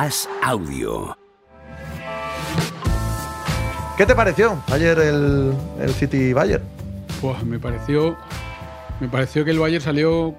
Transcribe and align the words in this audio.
As 0.00 0.28
Audio. 0.44 1.18
¿Qué 3.96 4.06
te 4.06 4.14
pareció 4.14 4.62
ayer 4.68 4.96
el, 4.96 5.52
el 5.80 5.90
City 5.90 6.32
Bayern? 6.32 6.62
Pues 7.20 7.42
me 7.42 7.58
pareció. 7.58 8.16
Me 9.00 9.08
pareció 9.08 9.44
que 9.44 9.50
el 9.50 9.58
Bayern 9.58 9.82
salió. 9.82 10.36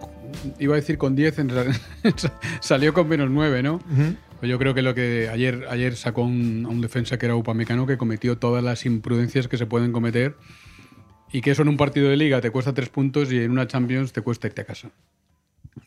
Iba 0.60 0.76
a 0.76 0.78
decir 0.78 0.98
con 0.98 1.14
10, 1.14 1.40
en 1.40 1.50
realidad 1.50 1.76
salió 2.62 2.94
con 2.94 3.10
menos 3.10 3.30
9, 3.30 3.62
¿no? 3.62 3.82
Pues 4.40 4.50
yo 4.50 4.58
creo 4.60 4.74
que 4.74 4.82
lo 4.82 4.96
que 4.96 5.28
ayer, 5.30 5.66
ayer 5.70 5.98
sacó 5.98 6.22
un, 6.22 6.64
a 6.66 6.70
un 6.70 6.80
defensa 6.80 7.20
que 7.20 7.26
era 7.26 7.36
Upamecano 7.36 7.86
que 7.86 7.98
cometió 7.98 8.38
todas 8.38 8.64
las 8.64 8.86
imprudencias 8.86 9.50
que 9.50 9.58
se 9.58 9.66
pueden 9.66 9.92
cometer 9.92 10.38
y 11.34 11.42
que 11.42 11.52
eso 11.52 11.64
en 11.64 11.68
un 11.68 11.76
partido 11.76 12.08
de 12.08 12.16
liga 12.16 12.40
te 12.40 12.50
cuesta 12.50 12.74
tres 12.74 12.88
puntos 12.88 13.30
y 13.30 13.40
en 13.40 13.52
una 13.52 13.68
Champions 13.68 14.14
te 14.14 14.22
cuesta 14.22 14.48
irte 14.48 14.62
a 14.62 14.66
casa. 14.66 14.90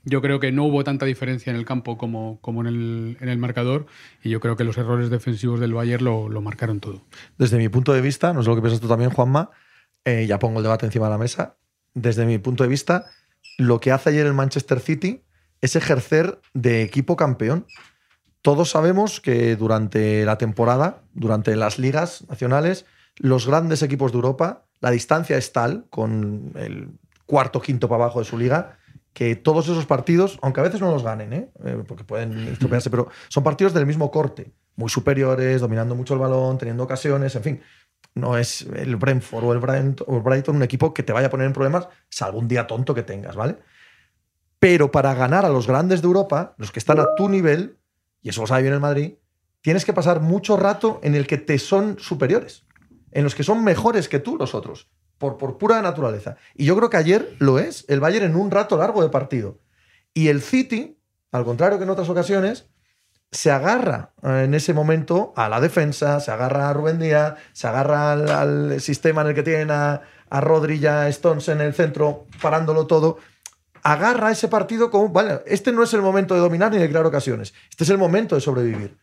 Yo 0.04 0.20
creo 0.20 0.40
que 0.40 0.50
no 0.50 0.64
hubo 0.64 0.82
tanta 0.84 1.06
diferencia 1.06 1.50
en 1.50 1.56
el 1.56 1.64
campo 1.64 1.96
como, 1.96 2.38
como 2.40 2.62
en, 2.62 2.66
el, 2.66 3.16
en 3.20 3.28
el 3.28 3.38
marcador 3.38 3.86
y 4.22 4.30
yo 4.30 4.40
creo 4.40 4.56
que 4.56 4.64
los 4.64 4.76
errores 4.76 5.10
defensivos 5.10 5.60
del 5.60 5.74
Bayern 5.74 6.04
lo, 6.04 6.28
lo 6.28 6.40
marcaron 6.40 6.80
todo. 6.80 7.02
Desde 7.38 7.58
mi 7.58 7.68
punto 7.68 7.92
de 7.92 8.00
vista, 8.00 8.32
no 8.32 8.42
sé 8.42 8.48
lo 8.48 8.56
que 8.56 8.62
piensas 8.62 8.80
tú 8.80 8.88
también, 8.88 9.10
Juanma, 9.10 9.50
eh, 10.04 10.26
ya 10.26 10.38
pongo 10.38 10.58
el 10.58 10.64
debate 10.64 10.86
encima 10.86 11.06
de 11.06 11.12
la 11.12 11.18
mesa. 11.18 11.56
Desde 11.94 12.26
mi 12.26 12.38
punto 12.38 12.64
de 12.64 12.68
vista, 12.68 13.06
lo 13.58 13.80
que 13.80 13.92
hace 13.92 14.10
ayer 14.10 14.26
el 14.26 14.34
Manchester 14.34 14.80
City 14.80 15.22
es 15.60 15.76
ejercer 15.76 16.40
de 16.54 16.82
equipo 16.82 17.16
campeón. 17.16 17.66
Todos 18.40 18.70
sabemos 18.70 19.20
que 19.20 19.54
durante 19.54 20.24
la 20.24 20.36
temporada, 20.36 21.02
durante 21.14 21.54
las 21.54 21.78
ligas 21.78 22.26
nacionales, 22.28 22.86
los 23.16 23.46
grandes 23.46 23.82
equipos 23.82 24.10
de 24.10 24.16
Europa, 24.16 24.64
la 24.80 24.90
distancia 24.90 25.36
es 25.36 25.52
tal, 25.52 25.86
con 25.90 26.52
el 26.56 26.88
cuarto, 27.26 27.60
quinto 27.60 27.88
para 27.88 28.04
abajo 28.04 28.18
de 28.18 28.24
su 28.24 28.36
liga, 28.36 28.78
que 29.12 29.36
todos 29.36 29.68
esos 29.68 29.86
partidos, 29.86 30.38
aunque 30.42 30.60
a 30.60 30.62
veces 30.62 30.80
no 30.80 30.90
los 30.90 31.02
ganen, 31.02 31.32
¿eh? 31.32 31.50
Eh, 31.64 31.82
porque 31.86 32.04
pueden 32.04 32.48
estropearse, 32.48 32.90
pero 32.90 33.08
son 33.28 33.42
partidos 33.42 33.74
del 33.74 33.86
mismo 33.86 34.10
corte, 34.10 34.52
muy 34.76 34.88
superiores, 34.88 35.60
dominando 35.60 35.94
mucho 35.94 36.14
el 36.14 36.20
balón, 36.20 36.58
teniendo 36.58 36.82
ocasiones, 36.82 37.34
en 37.36 37.42
fin. 37.42 37.60
No 38.14 38.36
es 38.36 38.62
el 38.62 38.96
Brentford 38.96 39.44
o 39.44 39.52
el, 39.52 39.58
Brent, 39.58 40.02
o 40.06 40.16
el 40.16 40.22
Brighton 40.22 40.56
un 40.56 40.62
equipo 40.62 40.92
que 40.92 41.02
te 41.02 41.12
vaya 41.12 41.26
a 41.28 41.30
poner 41.30 41.46
en 41.46 41.52
problemas, 41.52 41.88
salvo 42.08 42.38
un 42.38 42.48
día 42.48 42.66
tonto 42.66 42.94
que 42.94 43.02
tengas, 43.02 43.36
¿vale? 43.36 43.58
Pero 44.58 44.90
para 44.90 45.14
ganar 45.14 45.44
a 45.44 45.48
los 45.48 45.66
grandes 45.66 46.02
de 46.02 46.06
Europa, 46.06 46.54
los 46.56 46.70
que 46.72 46.78
están 46.78 47.00
a 47.00 47.14
tu 47.16 47.28
nivel, 47.28 47.78
y 48.22 48.30
eso 48.30 48.42
lo 48.42 48.46
sabe 48.46 48.62
bien 48.62 48.74
el 48.74 48.80
Madrid, 48.80 49.14
tienes 49.60 49.84
que 49.84 49.92
pasar 49.92 50.20
mucho 50.20 50.56
rato 50.56 51.00
en 51.02 51.14
el 51.14 51.26
que 51.26 51.38
te 51.38 51.58
son 51.58 51.98
superiores, 51.98 52.64
en 53.10 53.24
los 53.24 53.34
que 53.34 53.44
son 53.44 53.64
mejores 53.64 54.08
que 54.08 54.20
tú 54.20 54.36
los 54.36 54.54
otros, 54.54 54.88
por, 55.22 55.58
pura 55.58 55.80
naturaleza. 55.80 56.36
Y 56.54 56.64
yo 56.64 56.76
creo 56.76 56.90
que 56.90 56.96
ayer 56.96 57.36
lo 57.38 57.58
es, 57.58 57.84
el 57.88 58.00
Bayern 58.00 58.26
en 58.26 58.36
un 58.36 58.50
rato 58.50 58.76
largo 58.76 59.02
de 59.02 59.08
partido. 59.08 59.60
Y 60.12 60.28
el 60.28 60.42
City, 60.42 60.98
al 61.30 61.44
contrario 61.44 61.78
que 61.78 61.84
en 61.84 61.90
otras 61.90 62.08
ocasiones, 62.08 62.66
se 63.30 63.50
agarra 63.50 64.12
eh, 64.22 64.42
en 64.44 64.54
ese 64.54 64.74
momento 64.74 65.32
a 65.36 65.48
la 65.48 65.60
defensa, 65.60 66.20
se 66.20 66.30
agarra 66.30 66.68
a 66.68 66.72
Rubén 66.72 66.98
Díaz, 66.98 67.34
se 67.52 67.68
agarra 67.68 68.12
al, 68.12 68.80
sistema 68.80 69.22
en 69.22 69.28
el 69.28 69.34
que 69.34 69.42
tienen 69.42 69.70
a, 69.70 70.02
a 70.28 71.08
Stones 71.08 71.48
en 71.48 71.60
el 71.60 71.72
centro, 71.72 72.26
parándolo 72.42 72.86
todo. 72.86 73.18
Agarra 73.84 74.30
ese 74.30 74.48
partido 74.48 74.90
como, 74.90 75.08
vale, 75.08 75.40
este 75.46 75.72
no 75.72 75.82
es 75.82 75.94
el 75.94 76.02
momento 76.02 76.34
de 76.34 76.40
dominar 76.40 76.72
ni 76.72 76.78
de 76.78 76.88
crear 76.88 77.06
ocasiones, 77.06 77.54
este 77.70 77.84
es 77.84 77.90
el 77.90 77.98
momento 77.98 78.34
de 78.34 78.40
sobrevivir. 78.40 78.98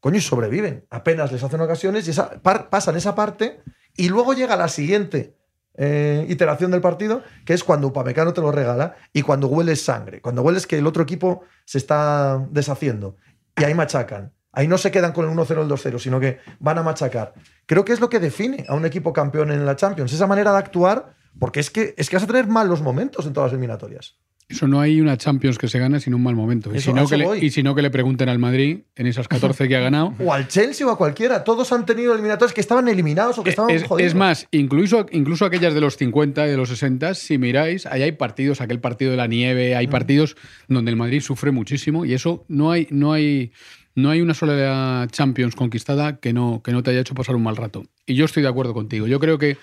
Coño, 0.00 0.18
y 0.18 0.20
sobreviven. 0.20 0.86
Apenas 0.90 1.32
les 1.32 1.42
hacen 1.42 1.60
ocasiones 1.60 2.06
y 2.06 2.10
esa, 2.10 2.40
pasan 2.40 2.96
esa 2.96 3.14
parte 3.14 3.60
y 3.96 4.08
luego 4.08 4.34
llega 4.34 4.56
la 4.56 4.68
siguiente 4.68 5.36
eh, 5.76 6.26
iteración 6.28 6.70
del 6.70 6.80
partido, 6.80 7.22
que 7.44 7.54
es 7.54 7.62
cuando 7.62 7.88
Upamecano 7.88 8.32
te 8.32 8.40
lo 8.40 8.50
regala 8.50 8.96
y 9.12 9.22
cuando 9.22 9.48
hueles 9.48 9.84
sangre, 9.84 10.20
cuando 10.20 10.42
hueles 10.42 10.66
que 10.66 10.78
el 10.78 10.86
otro 10.86 11.02
equipo 11.02 11.42
se 11.64 11.78
está 11.78 12.46
deshaciendo. 12.50 13.16
Y 13.56 13.64
ahí 13.64 13.74
machacan. 13.74 14.32
Ahí 14.52 14.68
no 14.68 14.78
se 14.78 14.90
quedan 14.90 15.12
con 15.12 15.28
el 15.28 15.36
1-0 15.36 15.58
o 15.58 15.62
el 15.62 15.68
2-0, 15.68 15.98
sino 15.98 16.18
que 16.18 16.38
van 16.60 16.78
a 16.78 16.82
machacar. 16.82 17.34
Creo 17.66 17.84
que 17.84 17.92
es 17.92 18.00
lo 18.00 18.08
que 18.08 18.20
define 18.20 18.64
a 18.68 18.74
un 18.74 18.86
equipo 18.86 19.12
campeón 19.12 19.50
en 19.50 19.66
la 19.66 19.76
Champions, 19.76 20.14
esa 20.14 20.26
manera 20.26 20.52
de 20.52 20.58
actuar, 20.58 21.14
porque 21.38 21.60
es 21.60 21.70
que, 21.70 21.94
es 21.98 22.08
que 22.08 22.16
vas 22.16 22.22
a 22.22 22.26
tener 22.26 22.46
malos 22.46 22.80
momentos 22.80 23.26
en 23.26 23.34
todas 23.34 23.48
las 23.48 23.52
eliminatorias. 23.52 24.16
Eso 24.48 24.68
no 24.68 24.80
hay 24.80 25.00
una 25.00 25.16
Champions 25.16 25.58
que 25.58 25.66
se 25.66 25.78
gane 25.80 25.98
sin 25.98 26.14
un 26.14 26.22
mal 26.22 26.36
momento. 26.36 26.72
Y 26.72 26.80
si, 26.80 26.92
no 26.92 27.08
que 27.08 27.16
le, 27.16 27.38
y 27.44 27.50
si 27.50 27.64
no 27.64 27.74
que 27.74 27.82
le 27.82 27.90
pregunten 27.90 28.28
al 28.28 28.38
Madrid 28.38 28.78
en 28.94 29.06
esas 29.08 29.26
14 29.26 29.66
que 29.66 29.74
ha 29.76 29.80
ganado. 29.80 30.14
O 30.24 30.32
al 30.32 30.46
Chelsea 30.46 30.86
o 30.86 30.90
a 30.90 30.96
cualquiera. 30.96 31.42
Todos 31.42 31.72
han 31.72 31.84
tenido 31.84 32.12
eliminatorias 32.12 32.52
que 32.54 32.60
estaban 32.60 32.86
eliminados 32.86 33.38
o 33.38 33.42
que 33.42 33.50
estaban 33.50 33.70
Es, 33.74 33.82
jodidos. 33.84 34.06
es 34.08 34.14
más, 34.14 34.46
incluso, 34.52 35.06
incluso 35.10 35.44
aquellas 35.46 35.74
de 35.74 35.80
los 35.80 35.96
50 35.96 36.46
y 36.46 36.50
de 36.50 36.56
los 36.56 36.68
60, 36.68 37.14
si 37.14 37.38
miráis, 37.38 37.86
ahí 37.86 38.02
hay 38.02 38.12
partidos, 38.12 38.60
aquel 38.60 38.78
partido 38.78 39.10
de 39.10 39.16
la 39.16 39.26
nieve, 39.26 39.74
Mm. 39.74 39.78
hay 39.78 39.86
partidos 39.88 40.36
donde 40.68 40.92
el 40.92 40.96
Madrid 40.96 41.20
sufre 41.22 41.50
muchísimo 41.50 42.04
y 42.04 42.14
eso 42.14 42.44
no 42.46 42.70
hay, 42.70 42.86
no 42.90 43.12
hay, 43.12 43.50
no 43.96 44.10
hay 44.10 44.20
una 44.20 44.34
sola 44.34 45.08
Champions 45.10 45.56
conquistada 45.56 46.20
que 46.20 46.32
no, 46.32 46.62
que 46.62 46.70
no 46.70 46.84
te 46.84 46.90
haya 46.90 47.00
hecho 47.00 47.14
pasar 47.14 47.34
un 47.34 47.42
mal 47.42 47.56
rato. 47.56 47.82
Y 48.06 48.14
yo 48.14 48.26
estoy 48.26 48.44
de 48.44 48.48
acuerdo 48.48 48.74
contigo. 48.74 49.08
Yo 49.08 49.18
creo 49.18 49.38
que 49.38 49.56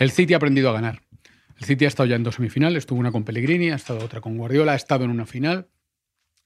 el 0.00 0.10
City 0.10 0.34
ha 0.34 0.38
aprendido 0.38 0.70
a 0.70 0.72
ganar. 0.72 1.02
El 1.64 1.66
City 1.68 1.86
ha 1.86 1.88
estado 1.88 2.06
ya 2.06 2.16
en 2.16 2.22
dos 2.22 2.34
semifinales, 2.34 2.80
estuvo 2.80 2.98
una 3.00 3.10
con 3.10 3.24
Pellegrini, 3.24 3.70
ha 3.70 3.76
estado 3.76 4.04
otra 4.04 4.20
con 4.20 4.36
Guardiola, 4.36 4.72
ha 4.72 4.76
estado 4.76 5.04
en 5.04 5.10
una 5.10 5.24
final. 5.24 5.68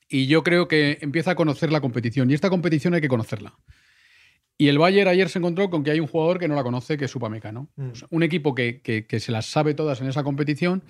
Y 0.08 0.28
yo 0.28 0.44
creo 0.44 0.68
que 0.68 0.98
empieza 1.00 1.32
a 1.32 1.34
conocer 1.34 1.72
la 1.72 1.80
competición. 1.80 2.30
Y 2.30 2.34
esta 2.34 2.50
competición 2.50 2.94
hay 2.94 3.00
que 3.00 3.08
conocerla. 3.08 3.58
Y 4.56 4.68
el 4.68 4.78
Bayern 4.78 5.08
ayer 5.08 5.28
se 5.28 5.40
encontró 5.40 5.70
con 5.70 5.82
que 5.82 5.90
hay 5.90 5.98
un 5.98 6.06
jugador 6.06 6.38
que 6.38 6.46
no 6.46 6.54
la 6.54 6.62
conoce, 6.62 6.96
que 6.96 7.06
es 7.06 7.14
Upamecano. 7.16 7.68
Mm. 7.74 7.90
O 7.90 7.94
sea, 7.96 8.06
un 8.12 8.22
equipo 8.22 8.54
que, 8.54 8.80
que- 8.80 9.06
que 9.06 9.18
se 9.18 9.32
las 9.32 9.46
sabe 9.46 9.74
todas 9.74 10.00
en 10.00 10.06
esa 10.08 10.22
competición. 10.22 10.84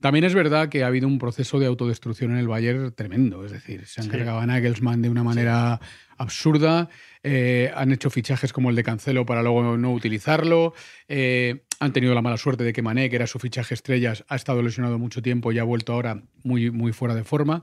También 0.00 0.24
es 0.24 0.34
verdad 0.34 0.68
que 0.68 0.82
ha 0.82 0.88
habido 0.88 1.06
un 1.06 1.20
proceso 1.20 1.60
de 1.60 1.66
autodestrucción 1.66 2.32
en 2.32 2.38
el 2.38 2.48
Bayern 2.48 2.92
tremendo. 2.92 3.44
Es 3.44 3.52
decir, 3.52 3.86
se 3.86 4.00
han 4.00 4.06
Sí. 4.06 4.10
cargado 4.10 4.40
a 4.40 4.46
Nagelsmann 4.46 5.02
de 5.02 5.08
una 5.08 5.22
manera 5.22 5.80
absurda. 6.18 6.88
eh, 7.22 7.70
han 7.74 7.92
hecho 7.92 8.10
fichajes 8.10 8.52
como 8.52 8.70
el 8.70 8.76
de 8.76 8.82
Cancelo 8.84 9.24
para 9.26 9.42
luego 9.42 9.76
no 9.76 9.92
utilizarlo. 9.92 10.74
eh, 11.08 11.62
han 11.80 11.92
tenido 11.92 12.14
la 12.14 12.22
mala 12.22 12.36
suerte 12.36 12.64
de 12.64 12.72
que 12.72 12.82
Mané, 12.82 13.08
que 13.08 13.16
era 13.16 13.26
su 13.26 13.38
fichaje 13.38 13.72
estrellas, 13.74 14.24
ha 14.28 14.36
estado 14.36 14.62
lesionado 14.62 14.98
mucho 14.98 15.22
tiempo 15.22 15.52
y 15.52 15.58
ha 15.58 15.64
vuelto 15.64 15.92
ahora 15.92 16.22
muy, 16.42 16.70
muy 16.70 16.92
fuera 16.92 17.14
de 17.14 17.24
forma. 17.24 17.62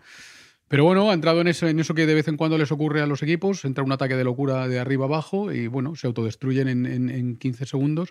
Pero 0.67 0.83
bueno, 0.83 1.11
ha 1.11 1.13
entrado 1.13 1.41
en 1.41 1.47
eso, 1.47 1.67
en 1.67 1.79
eso 1.79 1.93
que 1.93 2.05
de 2.07 2.15
vez 2.15 2.27
en 2.27 2.37
cuando 2.37 2.57
les 2.57 2.71
ocurre 2.71 3.01
a 3.01 3.05
los 3.07 3.21
equipos, 3.21 3.65
entra 3.65 3.83
un 3.83 3.91
ataque 3.91 4.15
de 4.15 4.23
locura 4.23 4.67
de 4.67 4.79
arriba 4.79 5.05
abajo 5.05 5.51
y 5.51 5.67
bueno, 5.67 5.95
se 5.95 6.07
autodestruyen 6.07 6.67
en, 6.67 6.85
en- 6.87 7.09
en 7.09 7.37
15 7.37 7.65
segundos 7.67 8.09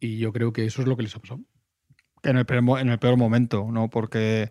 y 0.00 0.18
yo 0.18 0.32
creo 0.32 0.52
que 0.52 0.64
eso 0.64 0.82
es 0.82 0.88
lo 0.88 0.96
que 0.96 1.04
les 1.04 1.14
ha 1.14 1.20
pasado. 1.20 1.40
en 2.24 2.36
el 2.36 2.46
peor 2.98 3.16
momento, 3.16 3.68
¿no? 3.70 3.90
Porque, 3.90 4.50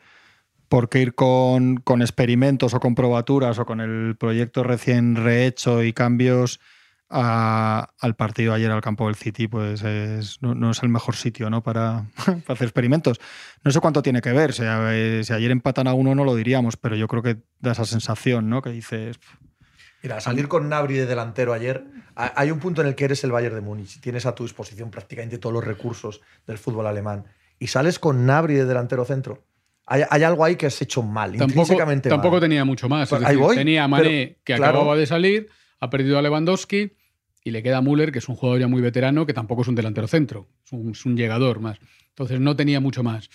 porque 0.73 0.99
ir 1.03 1.13
con, 1.13 1.75
con 1.77 2.01
experimentos 2.01 2.73
o 2.73 2.79
con 2.79 2.95
probaturas 2.95 3.59
o 3.59 3.65
con 3.67 3.79
el 3.79 4.15
proyecto 4.17 4.63
recién 4.63 5.15
rehecho 5.15 5.83
y 5.83 5.93
cambios 5.93 6.59
al 7.09 8.15
partido 8.17 8.55
ayer 8.55 8.71
al 8.71 8.81
campo 8.81 9.05
del 9.05 9.13
City, 9.13 9.47
pues 9.47 9.83
es- 9.83 10.39
no, 10.41 10.71
es 10.71 10.81
el 10.81 10.89
mejor 10.89 11.15
sitio 11.15 11.51
¿no? 11.51 11.61
para, 11.63 12.07
hacer 12.47 12.63
experimentos. 12.63 13.21
No 13.63 13.69
sé 13.69 13.79
cuánto 13.81 14.01
tiene 14.01 14.19
que 14.21 14.31
ver, 14.33 14.51
si, 14.51 14.63
si 15.23 15.31
ayer 15.31 15.51
empatan 15.51 15.87
a 15.87 15.93
uno 15.93 16.15
no 16.15 16.23
lo 16.25 16.33
diríamos, 16.33 16.75
pero 16.75 16.95
yo 16.95 17.07
creo 17.07 17.21
que 17.21 17.37
da 17.59 17.73
esa 17.73 17.85
sensación, 17.85 18.49
¿no? 18.49 18.63
Que 18.63 18.71
dices, 18.71 19.19
Mira, 20.01 20.21
salir 20.21 20.47
con 20.47 20.69
Nabri 20.69 20.95
de 20.95 21.05
delantero 21.05 21.53
ayer, 21.53 21.85
ha- 22.15 22.33
hay 22.35 22.49
un 22.49 22.57
punto 22.57 22.81
en 22.81 22.87
el 22.87 22.95
que 22.95 23.05
eres 23.05 23.23
el 23.23 23.31
Bayern 23.31 23.53
de 23.53 23.61
Múnich, 23.61 24.01
tienes 24.01 24.25
a 24.25 24.33
tu 24.33 24.41
disposición 24.41 24.89
prácticamente 24.89 25.37
todos 25.37 25.53
los 25.53 25.63
recursos 25.63 26.21
del 26.47 26.57
fútbol 26.57 26.87
alemán 26.87 27.25
y 27.59 27.67
sales 27.67 27.99
con 27.99 28.25
Nabri 28.25 28.55
de 28.55 28.65
delantero 28.65 29.05
centro. 29.05 29.43
Hay, 29.85 30.03
hay 30.09 30.23
algo 30.23 30.45
ahí 30.45 30.55
que 30.55 30.65
has 30.67 30.81
hecho 30.81 31.03
mal, 31.03 31.31
Tampoco, 31.31 31.61
intrínsecamente 31.61 32.09
tampoco 32.09 32.35
mal. 32.35 32.41
tenía 32.41 32.65
mucho 32.65 32.87
más. 32.87 33.03
Es 33.03 33.09
Pues 33.09 33.23
ahí 33.23 33.35
voy, 33.35 33.55
tenía 33.55 33.83
a 33.83 33.87
Mané, 33.87 34.03
pero, 34.03 34.43
que 34.43 34.55
claro. 34.55 34.77
acababa 34.77 34.95
de 34.95 35.05
salir, 35.05 35.49
ha 35.79 35.89
perdido 35.89 36.17
a 36.17 36.21
Lewandowski 36.21 36.93
y 37.43 37.51
le 37.51 37.61
queda 37.61 37.77
a 37.77 37.81
Müller, 37.81 38.11
que 38.11 38.19
es 38.19 38.29
un 38.29 38.35
jugador 38.35 38.61
ya 38.61 38.67
muy 38.67 38.81
veterano, 38.81 39.25
que 39.25 39.33
tampoco 39.33 39.63
es 39.63 39.67
un 39.67 39.75
delantero 39.75 40.07
centro, 40.07 40.47
es 40.65 40.71
un, 40.71 40.91
es 40.91 41.05
un 41.05 41.17
llegador 41.17 41.59
más. 41.59 41.79
Entonces 42.09 42.39
no 42.39 42.55
tenía 42.55 42.79
mucho 42.79 43.03
más. 43.03 43.29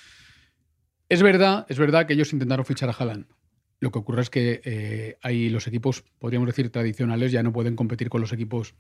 Es 1.09 1.23
verdad, 1.23 1.67
es 1.69 1.79
verdad 1.79 2.07
que 2.07 2.15
ellos 2.15 2.33
intentaron 2.33 2.65
fichar 2.65 2.89
a 2.89 2.93
Haaland. 2.93 3.27
Lo 3.81 3.91
que 3.91 3.99
ocurre 3.99 4.23
es 4.23 4.31
que 4.31 4.61
eh, 4.65 5.19
ahí 5.23 5.49
los 5.51 5.67
equipos, 5.67 6.05
podríamos 6.19 6.47
decir, 6.49 6.71
tradicionales 6.71 7.33
ya 7.33 7.43
no 7.43 7.53
pueden 7.53 7.77
competir 7.77 8.09
con 8.09 8.21
los 8.21 8.33
equipos 8.33 8.75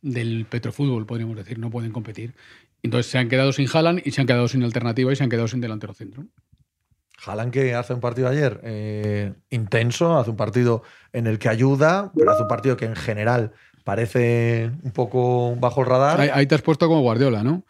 del 0.00 0.46
petrofútbol, 0.46 1.06
podríamos 1.06 1.36
decir, 1.36 1.58
no 1.58 1.70
pueden 1.70 1.92
competir. 1.92 2.34
Entonces 2.82 3.10
se 3.10 3.18
han 3.18 3.28
quedado 3.28 3.52
sin 3.52 3.68
Haaland 3.72 4.02
y 4.04 4.10
se 4.10 4.20
han 4.20 4.26
quedado 4.26 4.48
sin 4.48 4.62
alternativa 4.62 5.12
y 5.12 5.16
se 5.16 5.24
han 5.24 5.30
quedado 5.30 5.48
sin 5.48 5.60
delantero 5.60 5.94
centro. 5.94 6.26
Haaland 7.26 7.52
que 7.52 7.74
hace 7.74 7.94
un 7.94 8.00
partido 8.00 8.28
ayer 8.28 8.60
eh, 8.64 9.32
intenso, 9.50 10.18
hace 10.18 10.30
un 10.30 10.36
partido 10.36 10.82
en 11.12 11.26
el 11.26 11.38
que 11.38 11.48
ayuda, 11.48 12.10
pero 12.16 12.30
hace 12.32 12.42
un 12.42 12.48
partido 12.48 12.76
que 12.76 12.84
en 12.86 12.96
general 12.96 13.52
parece 13.84 14.70
un 14.84 14.92
poco 14.92 15.54
bajo 15.56 15.80
el 15.80 15.86
radar. 15.88 16.20
Ahí, 16.20 16.30
ahí 16.32 16.46
te 16.46 16.54
has 16.54 16.62
puesto 16.62 16.86
como 16.88 17.00
Guardiola, 17.02 17.42
¿no? 17.42 17.64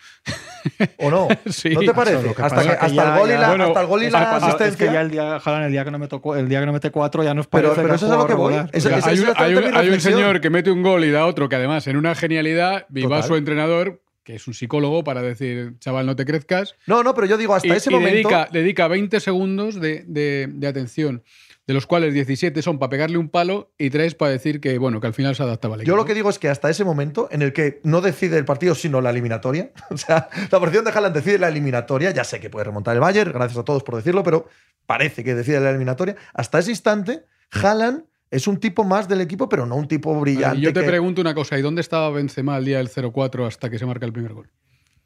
¿O 0.99 1.11
no? 1.11 1.27
Sí. 1.47 1.71
¿No 1.71 1.81
te 1.81 1.95
parece? 1.95 2.29
Hasta, 2.31 2.43
pasa 2.49 2.57
que- 2.63 2.69
es 2.73 2.79
que 2.79 2.85
hasta 2.87 2.89
ya- 2.95 3.15
el 3.15 3.19
gol 3.21 3.31
y 3.31 3.33
la, 3.33 3.49
bueno, 3.49 3.65
hasta 3.65 3.81
el 3.81 3.87
gol 3.87 4.03
y 4.03 4.11
la 4.11 4.19
que 4.21 4.25
cuando- 4.27 4.47
es 4.49 4.55
asistencia. 4.55 4.87
que 4.89 4.93
ya 4.93 5.01
el 5.01 5.11
día, 5.11 5.37
Haaland, 5.37 5.65
el 5.67 5.73
día 5.73 5.85
que 5.85 5.91
no 5.91 5.99
me 5.99 6.09
tocó, 6.09 6.37
el 6.37 6.49
día 6.49 6.61
que 6.61 6.67
no 6.67 6.73
mete 6.73 6.91
cuatro 6.91 7.25
ya 7.25 7.35
nos 7.35 7.47
Pero- 7.47 7.69
parece 7.75 7.83
pero 7.83 7.89
que 7.89 7.97
eso 7.97 8.07
es 8.07 8.13
a 8.13 8.17
lo 8.17 8.27
que 8.27 8.35
voy. 8.35 8.55
O 8.55 8.57
sea, 8.57 8.67
hay, 8.67 8.75
un, 8.75 8.79
exactamente 8.79 9.43
hay 9.43 9.55
un- 9.55 9.61
mi 9.61 9.65
hay 9.67 9.71
un 9.71 9.75
reflexión. 9.75 10.15
señor 10.15 10.41
que 10.41 10.51
mete 10.51 10.71
un 10.71 10.83
gol 10.83 11.05
y 11.05 11.11
da 11.11 11.27
otro 11.27 11.49
que 11.49 11.57
además 11.57 11.87
en 11.87 11.97
una 11.97 12.15
genialidad 12.15 12.85
viva 12.91 13.23
su 13.23 13.35
entrenador 13.37 14.03
que 14.25 14.35
es 14.37 14.47
un 14.47 14.55
psicólogo, 14.55 15.03
para 15.05 15.21
decir, 15.23 15.75
chaval, 15.79 16.07
no 16.07 16.15
te 16.17 16.25
crezcas. 16.25 16.75
No, 16.87 17.03
no, 17.03 17.15
pero 17.15 17.27
yo 17.27 17.37
digo, 17.37 17.55
hasta 17.55 17.69
y, 17.69 17.73
ese 17.73 17.91
y 17.91 17.95
momento. 17.95 18.29
Dedica, 18.29 18.49
dedica 18.53 18.89
20 18.89 19.21
segundos 19.21 19.81
de, 19.81 20.05
de- 20.07 20.49
de 20.49 20.67
atención, 20.67 21.23
de 21.67 21.75
los 21.75 21.87
cuales 21.87 22.13
17 22.15 22.61
son 22.63 22.79
para 22.79 22.91
pegarle 22.91 23.19
un 23.19 23.29
palo 23.29 23.73
y 23.79 23.91
3 23.91 24.15
para 24.15 24.31
decir 24.33 24.61
que, 24.61 24.79
bueno, 24.79 25.01
que 25.01 25.07
al 25.07 25.15
final 25.15 25.35
se 25.37 25.43
adaptaba 25.43 25.75
al 25.75 25.81
Yo 25.81 25.83
equipo. 25.85 25.97
lo 25.97 26.05
que 26.05 26.15
digo 26.15 26.31
es 26.31 26.39
que 26.39 26.49
hasta 26.49 26.71
ese 26.71 26.85
momento, 26.85 27.29
en 27.31 27.43
el 27.43 27.53
que 27.53 27.81
no 27.85 28.01
decide 28.01 28.37
el 28.39 28.45
partido, 28.45 28.75
sino 28.75 29.01
la 29.01 29.11
eliminatoria, 29.11 29.71
o 29.91 29.97
sea, 29.97 30.29
la 30.51 30.61
posición 30.61 30.85
de 30.85 30.91
Haaland 30.93 31.15
decide 31.15 31.39
la 31.39 31.49
eliminatoria, 31.49 32.11
ya 32.11 32.25
sé 32.25 32.41
que 32.41 32.51
puede 32.51 32.65
remontar 32.65 32.95
el 32.95 33.01
Bayern, 33.01 33.33
gracias 33.33 33.59
a 33.59 33.65
todos 33.65 33.83
por 33.83 33.97
decirlo, 33.97 34.23
pero 34.23 34.49
parece 34.87 35.25
que 35.25 35.35
decide 35.35 35.61
la 35.61 35.71
eliminatoria. 35.71 36.17
Hasta 36.35 36.59
ese 36.59 36.71
instante, 36.71 37.25
Haaland 37.51 38.05
es 38.33 38.49
un 38.49 38.57
tipo 38.59 38.83
más 38.83 39.07
del 39.09 39.21
equipo, 39.21 39.49
pero 39.49 39.65
no 39.67 39.77
un 39.77 39.87
tipo 39.87 40.19
brillante. 40.21 40.59
Y 40.59 40.63
yo 40.63 40.73
te 40.73 40.81
que- 40.81 40.87
pregunto 40.87 41.21
una 41.21 41.35
cosa, 41.35 41.57
¿y 41.59 41.63
dónde 41.63 41.81
estaba 41.83 42.11
Benzema 42.11 42.59
el 42.59 42.65
día 42.65 42.79
del 42.79 42.89
0-4 42.89 43.47
hasta 43.47 43.71
que 43.71 43.79
se 43.79 43.87
marca 43.87 44.05
el 44.07 44.13
primer 44.13 44.33
gol? 44.33 44.51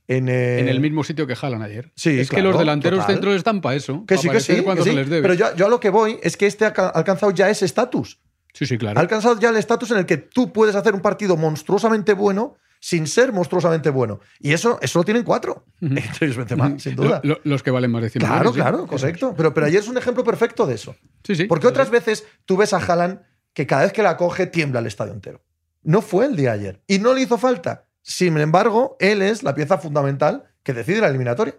en, 0.08 0.28
en 0.28 0.68
el 0.68 0.78
mismo 0.78 1.02
sitio 1.02 1.26
que 1.26 1.34
Haaland 1.40 1.64
ayer. 1.64 1.90
sí, 1.96 2.18
es 2.20 2.30
que 2.30 2.40
los 2.40 2.56
delanteros 2.56 3.00
total. 3.00 3.14
centros 3.16 3.34
están 3.34 3.60
para 3.60 3.74
eso. 3.74 4.04
Que 4.06 4.14
pa' 4.14 4.20
sí, 4.22 4.28
que 4.30 4.38
sí, 4.40 4.62
que 4.64 4.92
les 4.92 5.10
debe. 5.10 5.20
Pero 5.22 5.34
yo, 5.34 5.54
yo 5.56 5.66
a 5.66 5.68
lo 5.68 5.80
que 5.80 5.90
voy 5.90 6.18
es 6.22 6.36
que 6.36 6.46
este 6.46 6.64
ha 6.64 6.72
ca- 6.72 6.90
alcanzado 6.90 7.32
ya 7.32 7.50
ese 7.50 7.64
estatus. 7.64 8.20
sí, 8.54 8.66
sí, 8.66 8.78
claro. 8.78 9.00
Ha 9.00 9.02
alcanzado 9.02 9.38
ya 9.40 9.48
el 9.48 9.56
estatus 9.56 9.90
en 9.90 9.98
el 9.98 10.06
que 10.06 10.16
tú 10.18 10.52
puedes 10.52 10.76
hacer 10.76 10.94
un 10.94 11.00
partido 11.00 11.36
monstruosamente 11.36 12.12
bueno 12.14 12.54
sin 12.80 13.06
ser 13.06 13.32
monstruosamente 13.32 13.90
bueno. 13.90 14.20
Y 14.40 14.52
eso, 14.52 14.78
eso 14.82 14.98
lo 15.00 15.04
tienen 15.04 15.22
cuatro. 15.24 15.64
Ujú. 15.80 15.94
Entre 15.96 16.26
ellos 16.26 16.36
Benzema, 16.36 16.78
sin 16.78 16.94
duda. 16.96 17.20
Lo- 17.24 17.34
lo- 17.34 17.40
los 17.44 17.62
que 17.62 17.70
valen 17.70 17.90
más 17.90 18.02
de 18.02 18.10
100 18.10 18.20
Claro, 18.20 18.36
millones, 18.50 18.54
sí. 18.54 18.60
claro, 18.60 18.86
correcto. 18.86 19.34
Pero, 19.36 19.54
pero 19.54 19.66
ayer 19.66 19.80
es 19.80 19.88
un 19.88 19.98
ejemplo 19.98 20.22
perfecto 20.24 20.66
de 20.66 20.74
eso. 20.74 20.94
Sí, 21.24 21.34
sí. 21.34 21.44
Porque 21.44 21.66
otras 21.66 21.90
veces 21.90 22.26
tú 22.44 22.56
ves 22.56 22.72
a 22.72 22.78
Haaland 22.78 23.20
que 23.52 23.66
cada 23.66 23.82
vez 23.82 23.92
que 23.92 24.02
la 24.02 24.16
coge 24.16 24.46
tiembla 24.46 24.80
el 24.80 24.86
estadio 24.86 25.12
entero. 25.12 25.42
No 25.82 26.02
fue 26.02 26.26
el 26.26 26.36
día 26.36 26.52
de 26.52 26.58
ayer. 26.60 26.82
Y 26.86 26.98
no 26.98 27.14
le 27.14 27.22
hizo 27.22 27.38
falta. 27.38 27.86
Sin 28.02 28.36
embargo, 28.38 28.96
él 29.00 29.22
es 29.22 29.42
la 29.42 29.54
pieza 29.54 29.78
fundamental 29.78 30.44
que 30.62 30.72
decide 30.72 31.00
la 31.00 31.08
eliminatoria. 31.08 31.54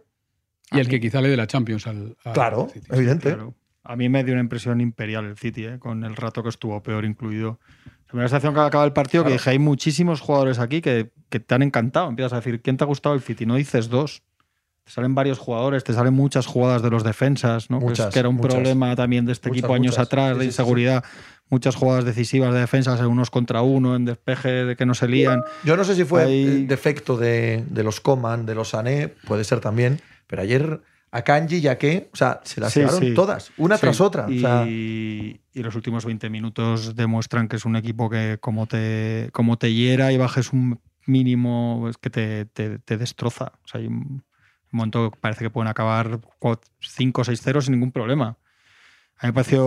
Y 0.72 0.80
el 0.80 0.88
que 0.88 1.00
quizá 1.00 1.22
le 1.22 1.30
dé 1.30 1.38
la 1.38 1.48
Champions 1.48 1.88
al. 1.88 2.18
al 2.26 2.34
Claro, 2.34 2.70
City. 2.74 2.88
evidente. 2.92 3.30
Claro. 3.34 3.56
A 3.84 3.96
mí 3.96 4.10
me 4.10 4.24
dio 4.26 4.34
una 4.34 4.42
impresión 4.42 4.82
imperial 4.82 5.24
el 5.26 5.38
City, 5.38 5.66
¿eh? 5.66 5.80
con 5.80 6.04
el 6.04 6.16
rato 6.18 6.44
que 6.44 6.50
estuvo 6.50 6.84
peor 6.84 7.06
incluido. 7.06 7.60
La 8.14 8.22
sensación 8.22 8.54
que 8.54 8.60
acaba 8.62 8.86
el 8.86 8.94
partido 8.94 9.24
que 9.24 9.30
Claro. 9.30 9.40
dije, 9.40 9.50
hay 9.52 9.60
muchísimos 9.60 10.22
jugadores 10.22 10.60
aquí 10.60 10.82
que, 10.82 11.12
que 11.30 11.40
te 11.40 11.54
han 11.56 11.62
encantado. 11.62 12.08
Empiezas 12.10 12.34
a 12.34 12.36
decir, 12.38 12.62
¿quién 12.62 12.78
te 12.78 12.84
ha 12.84 12.88
gustado 12.88 13.14
el 13.16 13.22
City? 13.22 13.46
No 13.46 13.56
dices 13.56 13.90
dos. 13.90 14.24
Te 14.86 14.92
salen 14.94 15.14
varios 15.16 15.38
jugadores, 15.38 15.84
te 15.84 15.92
salen 15.92 16.14
muchas 16.14 16.46
jugadas 16.46 16.82
de 16.82 16.90
los 16.90 17.04
defensas, 17.04 17.70
¿no? 17.70 17.80
Que 17.80 17.86
es- 17.86 17.90
Muchas, 17.92 18.14
que 18.14 18.20
era 18.20 18.30
un 18.30 18.36
muchas. 18.36 18.54
problema 18.54 18.96
también 18.96 19.26
de 19.26 19.34
este 19.34 19.50
Muchas, 19.50 19.60
equipo 19.60 19.74
años 19.74 20.00
atrás, 20.00 20.34
Sí, 20.34 20.40
de 20.40 20.46
sí, 20.46 20.52
sí, 20.52 20.56
sí. 20.56 20.62
inseguridad. 20.62 21.04
Muchas 21.50 21.76
jugadas 21.76 22.06
decisivas 22.06 22.54
de 22.54 22.62
defensas 22.62 22.98
en 23.02 23.08
unos 23.08 23.30
contra 23.30 23.62
uno, 23.62 23.96
en 23.98 24.06
despeje 24.06 24.50
de 24.66 24.76
que 24.78 24.86
no 24.86 24.94
se 24.94 25.10
lían. 25.10 25.42
Yo 25.66 25.76
no 25.76 25.84
sé 25.84 25.96
si 25.96 26.06
fue 26.06 26.24
Ahí- 26.24 26.44
el 26.46 26.68
defecto 26.68 27.18
de, 27.18 27.66
de 27.70 27.84
los 27.84 28.00
Coman, 28.00 28.46
de 28.46 28.56
los 28.56 28.70
Sané, 28.70 29.10
puede 29.28 29.44
ser 29.44 29.60
también, 29.60 30.00
pero 30.28 30.42
ayer 30.42 30.82
a 31.12 31.22
Kanji 31.22 31.58
y 31.58 31.68
a 31.68 31.78
Ke, 31.78 32.10
o 32.14 32.16
sea, 32.16 32.42
se 32.44 32.60
las 32.62 32.74
Sí, 32.74 32.80
llevaron 32.82 33.00
sí. 33.02 33.14
todas, 33.14 33.52
una 33.58 33.76
Sí. 33.78 33.82
tras 33.82 34.02
otra. 34.02 34.26
Y, 34.30 34.38
O 34.38 34.42
sea, 34.42 34.66
y 34.68 35.40
los 35.54 35.76
últimos 35.76 36.06
20 36.06 36.30
minutos 36.30 36.96
demuestran 36.96 37.48
que 37.48 37.56
es 37.56 37.66
un 37.66 37.76
equipo 37.76 38.10
que 38.10 38.38
como 38.42 38.68
te, 38.68 39.30
como 39.32 39.58
te 39.58 39.74
hiera 39.74 40.12
y 40.12 40.18
bajes 40.18 40.52
un 40.54 40.80
mínimo, 41.06 41.88
es 41.90 41.98
que 41.98 42.10
te, 42.10 42.46
te- 42.46 42.80
te 42.80 42.98
destroza. 42.98 43.54
O 43.64 43.68
sea, 43.68 43.80
hay 43.82 43.88
un 43.88 44.24
momento 44.72 45.10
que 45.12 45.18
parece 45.20 45.46
que 45.46 45.50
pueden 45.50 45.70
acabar 45.70 46.20
5 46.82 47.22
o 47.22 47.24
6-0 47.24 47.62
sin 47.62 47.72
ningún 47.74 47.92
problema. 47.94 48.38
A 49.20 49.26
mí 49.26 49.30
me 49.30 49.34
pareció 49.34 49.66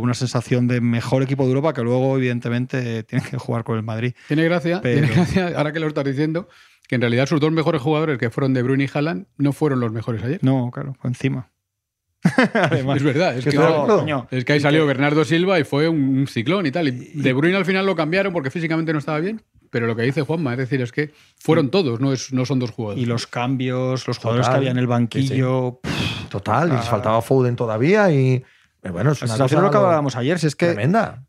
una 0.00 0.14
sensación 0.14 0.66
de 0.66 0.80
mejor 0.80 1.22
equipo 1.22 1.44
de 1.44 1.50
Europa 1.50 1.72
que 1.72 1.82
luego, 1.82 2.16
evidentemente, 2.16 3.04
tienen 3.04 3.28
que 3.28 3.36
jugar 3.38 3.62
con 3.62 3.76
el 3.76 3.84
Madrid. 3.84 4.14
Tiene 4.26 4.42
gracia, 4.44 4.80
Pero- 4.80 5.02
tiene 5.06 5.14
gracia, 5.14 5.52
ahora 5.56 5.72
que 5.72 5.78
lo 5.78 5.86
estás 5.86 6.04
diciendo, 6.04 6.48
que 6.88 6.94
en 6.96 7.00
realidad 7.00 7.26
sus 7.26 7.40
dos 7.40 7.52
mejores 7.52 7.82
jugadores, 7.82 8.18
que 8.18 8.30
fueron 8.30 8.54
De 8.54 8.62
Bruyne 8.62 8.84
y 8.84 8.90
Haaland, 8.92 9.26
no 9.38 9.52
fueron 9.52 9.80
los 9.80 9.92
mejores 9.92 10.22
ayer. 10.22 10.38
No, 10.42 10.70
claro, 10.72 10.94
fue 11.00 11.08
encima. 11.10 11.50
Además, 12.54 12.96
Es 12.96 13.02
verdad, 13.02 13.36
es 13.36 13.44
Que 13.44 13.50
que, 13.50 13.56
no, 13.56 14.26
es 14.30 14.44
que 14.44 14.52
ahí 14.54 14.60
salió 14.60 14.84
Bernardo 14.86 15.24
Silva 15.24 15.60
y 15.60 15.64
fue 15.64 15.88
un, 15.88 16.18
un 16.18 16.26
ciclón 16.26 16.66
y 16.66 16.72
tal. 16.72 16.88
Y 16.88 16.92
De 17.20 17.32
Bruyne 17.32 17.56
al 17.56 17.64
final 17.64 17.86
lo 17.86 17.94
cambiaron 17.94 18.32
porque 18.32 18.50
físicamente 18.50 18.92
no 18.92 18.98
estaba 18.98 19.20
bien. 19.20 19.42
Pero 19.70 19.86
lo 19.86 19.94
que 19.96 20.02
dice 20.02 20.22
Juanma, 20.22 20.52
es 20.52 20.58
decir, 20.58 20.80
es 20.80 20.92
que 20.92 21.12
fueron 21.38 21.70
todos, 21.70 22.00
no, 22.00 22.12
es, 22.12 22.32
no 22.32 22.46
son 22.46 22.58
dos 22.60 22.70
jugadores. 22.70 23.02
Y 23.02 23.06
los 23.06 23.26
cambios, 23.26 24.06
los 24.06 24.18
jugadores 24.18 24.46
Total. 24.46 24.54
que 24.54 24.58
había 24.58 24.70
en 24.70 24.78
el 24.78 24.86
banquillo. 24.86 25.80
total, 26.30 26.68
y 26.68 26.72
les 26.72 26.80
Ah. 26.80 26.82
faltaba 26.90 27.20
Foden 27.20 27.56
todavía 27.56 28.10
y 28.12 28.44
eh, 28.82 28.90
bueno, 28.90 29.10
es 29.12 29.22
una 29.22 29.32
cosa 29.36 29.44
es 29.56 29.62
lo 29.62 29.70
que 29.70 29.76
hablábamos 29.76 30.16
ayer, 30.16 30.38
si 30.38 30.46
es 30.46 30.56
que 30.56 30.66
tremenda. 30.72 31.25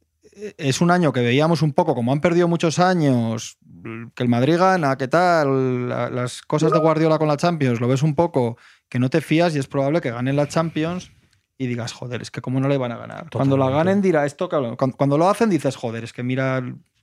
Es 0.57 0.81
un 0.81 0.91
año 0.91 1.11
que 1.13 1.21
veíamos 1.21 1.61
un 1.61 1.73
poco 1.73 1.95
como 1.95 2.11
han 2.11 2.21
perdido 2.21 2.47
muchos 2.47 2.79
años, 2.79 3.57
que 4.15 4.23
el 4.23 4.29
Madrid 4.29 4.57
gana, 4.57 4.97
qué 4.97 5.07
tal, 5.07 5.89
la- 5.89 6.09
las 6.09 6.41
cosas 6.41 6.71
de 6.71 6.79
Guardiola 6.79 7.17
con 7.17 7.27
la 7.27 7.37
Champions, 7.37 7.79
lo 7.79 7.87
ves 7.87 8.03
un 8.03 8.15
poco 8.15 8.57
que 8.89 8.99
no 8.99 9.09
te 9.09 9.21
fías 9.21 9.55
y 9.55 9.59
es 9.59 9.67
probable 9.67 10.01
que 10.01 10.11
ganen 10.11 10.35
la 10.35 10.47
Champions 10.47 11.11
y 11.57 11.67
digas, 11.67 11.91
joder, 11.93 12.21
es 12.21 12.29
que 12.31 12.41
cómo 12.41 12.59
no 12.59 12.67
le 12.67 12.77
van 12.77 12.91
a 12.91 12.97
ganar. 12.97 13.29
Cuando 13.31 13.57
la 13.57 13.69
ganen 13.77 14.01
dirá 14.01 14.25
esto, 14.25 14.47
cuando, 14.49 14.77
cuando 14.95 15.17
lo 15.17 15.29
hacen 15.29 15.49
dices, 15.49 15.75
joder, 15.75 16.03
es 16.03 16.13
que 16.13 16.21
mira 16.23 16.61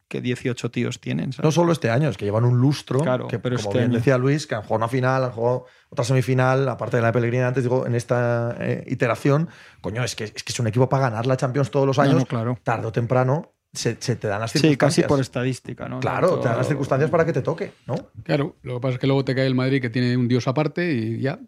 que 0.09 0.21
18 0.21 0.71
tíos 0.71 1.01
tienen. 1.01 1.33
¿sabes? 1.33 1.45
No 1.45 1.51
solo 1.53 1.73
este 1.73 1.91
año, 1.91 2.09
es 2.09 2.17
que 2.17 2.25
llevan 2.25 2.45
un 2.45 2.59
lustro. 2.59 3.01
Claro, 3.01 3.27
que, 3.29 3.39
pero 3.39 3.57
como 3.57 3.69
este 3.71 3.79
bien 3.79 3.91
año- 3.91 3.99
decía 3.99 4.19
Luis, 4.19 4.47
que 4.47 4.55
han 4.55 4.63
jugado 4.63 4.77
una 4.77 4.89
final, 4.89 5.25
han 5.25 5.31
jugado 5.33 5.67
otra 5.91 6.05
semifinal, 6.05 6.69
aparte 6.69 6.97
de 6.97 7.01
la 7.03 7.09
de 7.09 7.13
Pellegrini 7.15 7.43
antes, 7.43 7.63
digo, 7.65 7.87
en 7.87 7.95
esta 7.95 8.55
eh, 8.61 8.85
iteración. 8.89 9.49
Coño, 9.81 10.05
es 10.05 10.15
que, 10.15 10.25
es 10.25 10.33
que 10.45 10.53
es 10.53 10.61
un 10.61 10.67
equipo 10.67 10.89
para 10.89 11.09
ganar 11.11 11.27
la 11.27 11.37
Champions 11.37 11.71
todos 11.71 11.87
los 11.87 11.99
años. 11.99 12.17
no, 12.17 12.27
claro. 12.27 12.59
Tarde 12.63 12.87
o 12.87 12.93
temprano 12.93 13.53
se, 13.73 13.97
se 13.99 14.15
te 14.17 14.29
dan 14.29 14.41
las 14.41 14.53
Sí, 14.53 14.59
circunstancias. 14.61 15.05
casi 15.05 15.09
por 15.09 15.21
estadística, 15.21 15.89
¿no? 15.89 16.01
Claro, 16.01 16.29
Tanto- 16.29 16.43
te 16.43 16.49
dan 16.49 16.59
las 16.59 16.69
circunstancias 16.69 17.11
para 17.11 17.25
que 17.25 17.33
te 17.33 17.43
toque, 17.43 17.73
¿no? 17.87 17.95
Claro, 18.23 18.57
lo 18.63 18.75
que 18.75 18.81
pasa 18.81 18.95
es 18.95 19.01
que 19.01 19.07
luego 19.07 19.25
te 19.25 19.35
cae 19.35 19.47
el 19.47 19.55
Madrid 19.57 19.81
que 19.81 19.91
tiene 19.91 20.17
un 20.17 20.29
dios 20.29 20.47
aparte 20.47 20.93
y 20.93 21.21
ya. 21.21 21.41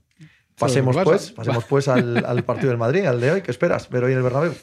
Pasemos 0.58 0.94
¿Sabes 0.96 1.06
lo 1.06 1.12
que 1.12 1.18
pues, 1.18 1.32
pasemos 1.32 1.64
pues 1.66 1.86
al, 1.88 2.24
al 2.26 2.42
partido 2.42 2.70
del 2.70 2.78
Madrid, 2.78 3.04
al 3.04 3.20
de 3.20 3.30
hoy. 3.30 3.42
¿Qué 3.42 3.50
esperas 3.50 3.88
ver 3.90 4.02
hoy 4.04 4.12
en 4.12 4.18
el 4.18 4.24
Bernabéu? 4.24 4.54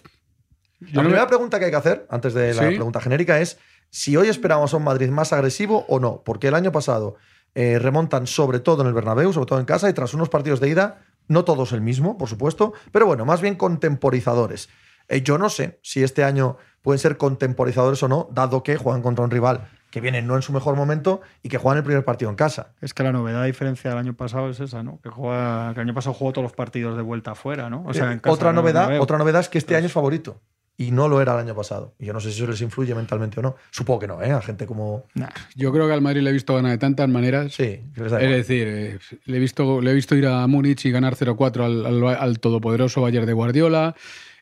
La 0.92 1.02
primera 1.02 1.22
me- 1.24 1.28
pregunta 1.30 1.60
que 1.60 1.66
hay 1.66 1.72
que 1.72 1.78
hacer, 1.78 2.06
antes 2.10 2.34
de 2.34 2.54
la 2.54 2.64
Sí. 2.68 2.76
pregunta 2.76 3.00
genérica, 3.00 3.40
es 3.40 3.58
si 3.94 4.18
hoy 4.18 4.28
esperamos 4.28 4.74
a 4.74 4.78
un 4.78 4.84
Madrid 4.84 5.10
más 5.12 5.34
agresivo 5.34 5.86
o 5.88 6.00
no. 6.00 6.24
Porque 6.26 6.48
el 6.48 6.56
año 6.56 6.72
pasado 6.72 7.16
eh, 7.54 7.78
remontan 7.78 8.26
sobre 8.26 8.60
todo 8.60 8.82
en 8.82 8.88
el 8.88 8.94
Bernabéu, 8.94 9.32
sobre 9.32 9.46
todo 9.46 9.60
en 9.60 9.66
casa, 9.66 9.88
y 9.88 9.94
tras 9.94 10.16
unos 10.16 10.30
partidos 10.30 10.60
de 10.60 10.70
ida, 10.70 11.06
no 11.28 11.46
todos 11.46 11.74
el 11.74 11.82
mismo, 11.82 12.18
por 12.18 12.28
supuesto, 12.28 12.74
pero 12.92 13.06
bueno, 13.06 13.24
más 13.24 13.40
bien 13.40 13.54
contemporizadores. 13.54 14.68
Eh, 15.10 15.22
yo 15.22 15.38
no 15.38 15.48
sé 15.48 15.80
si 15.84 16.02
este 16.02 16.24
año 16.24 16.58
pueden 16.82 16.98
ser 16.98 17.18
contemporizadores 17.18 18.02
o 18.02 18.08
no, 18.08 18.28
dado 18.32 18.64
que 18.64 18.78
juegan 18.78 19.04
contra 19.04 19.24
un 19.24 19.30
rival 19.30 19.70
que 19.92 20.02
viene 20.02 20.24
no 20.24 20.36
en 20.36 20.42
su 20.42 20.54
mejor 20.54 20.76
momento 20.76 21.22
y 21.44 21.50
que 21.50 21.60
juegan 21.60 21.78
el 21.78 21.84
primer 21.84 22.04
partido 22.04 22.32
en 22.32 22.36
casa. 22.36 22.74
Es 22.82 22.96
que 22.96 23.04
la 23.04 23.12
novedad, 23.12 23.44
a 23.44 23.46
diferencia 23.46 23.92
del 23.92 24.00
año 24.00 24.16
pasado, 24.16 24.50
es 24.50 24.60
esa, 24.60 24.82
¿no? 24.82 25.00
Que, 25.04 25.10
juega, 25.10 25.72
que 25.76 25.82
el 25.82 25.88
año 25.88 25.94
pasado 25.94 26.16
jugó 26.16 26.32
todos 26.32 26.42
los 26.42 26.54
partidos 26.54 26.98
de 26.98 27.04
vuelta 27.04 27.34
afuera, 27.34 27.70
¿no? 27.70 27.84
O 27.86 27.94
sea, 27.94 28.12
en 28.12 28.18
casa 28.18 28.32
Eh, 28.32 28.34
otra, 28.34 28.54
novedad, 28.54 29.00
otra 29.00 29.20
novedad 29.20 29.42
es 29.42 29.50
que 29.50 29.60
este 29.60 29.76
año 29.76 29.86
es 29.86 29.94
favorito. 29.94 30.42
Y 30.76 30.90
no 30.92 31.08
lo 31.08 31.22
era 31.22 31.34
el 31.34 31.40
año 31.40 31.56
pasado. 31.56 31.94
Y 32.00 32.06
yo 32.08 32.14
no 32.14 32.20
sé 32.20 32.32
si 32.32 32.38
eso 32.42 32.50
les 32.50 32.60
influye 32.62 32.96
mentalmente 32.96 33.40
o 33.40 33.44
no. 33.44 33.56
Supongo 33.70 34.00
que 34.00 34.08
no, 34.08 34.22
¿eh? 34.24 34.32
A 34.32 34.42
gente 34.42 34.66
como. 34.66 35.06
Nah. 35.14 35.30
Yo 35.56 35.72
creo 35.72 35.86
que 35.88 35.94
al 35.94 36.02
Madrid 36.02 36.22
le 36.22 36.32
he 36.32 36.34
visto 36.34 36.56
ganar 36.56 36.72
de 36.72 36.78
tantas 36.80 37.08
maneras. 37.08 37.54
Sí, 37.54 37.82
que 37.94 38.02
les 38.02 38.12
da 38.12 38.20
Es 38.20 38.30
decir, 38.32 38.68
eh, 38.68 39.00
le 39.26 39.38
he, 39.38 39.40
visto, 39.40 39.82
le 39.82 39.92
he 39.92 39.94
visto 39.94 40.16
ir 40.16 40.26
a 40.26 40.46
Múnich 40.48 40.84
y 40.86 40.92
ganar 40.92 41.16
0-4 41.16 41.64
al, 41.64 41.86
al- 41.86 42.16
al 42.18 42.40
todopoderoso 42.40 43.02
Bayern 43.02 43.28
de 43.28 43.34
Guardiola. 43.34 43.96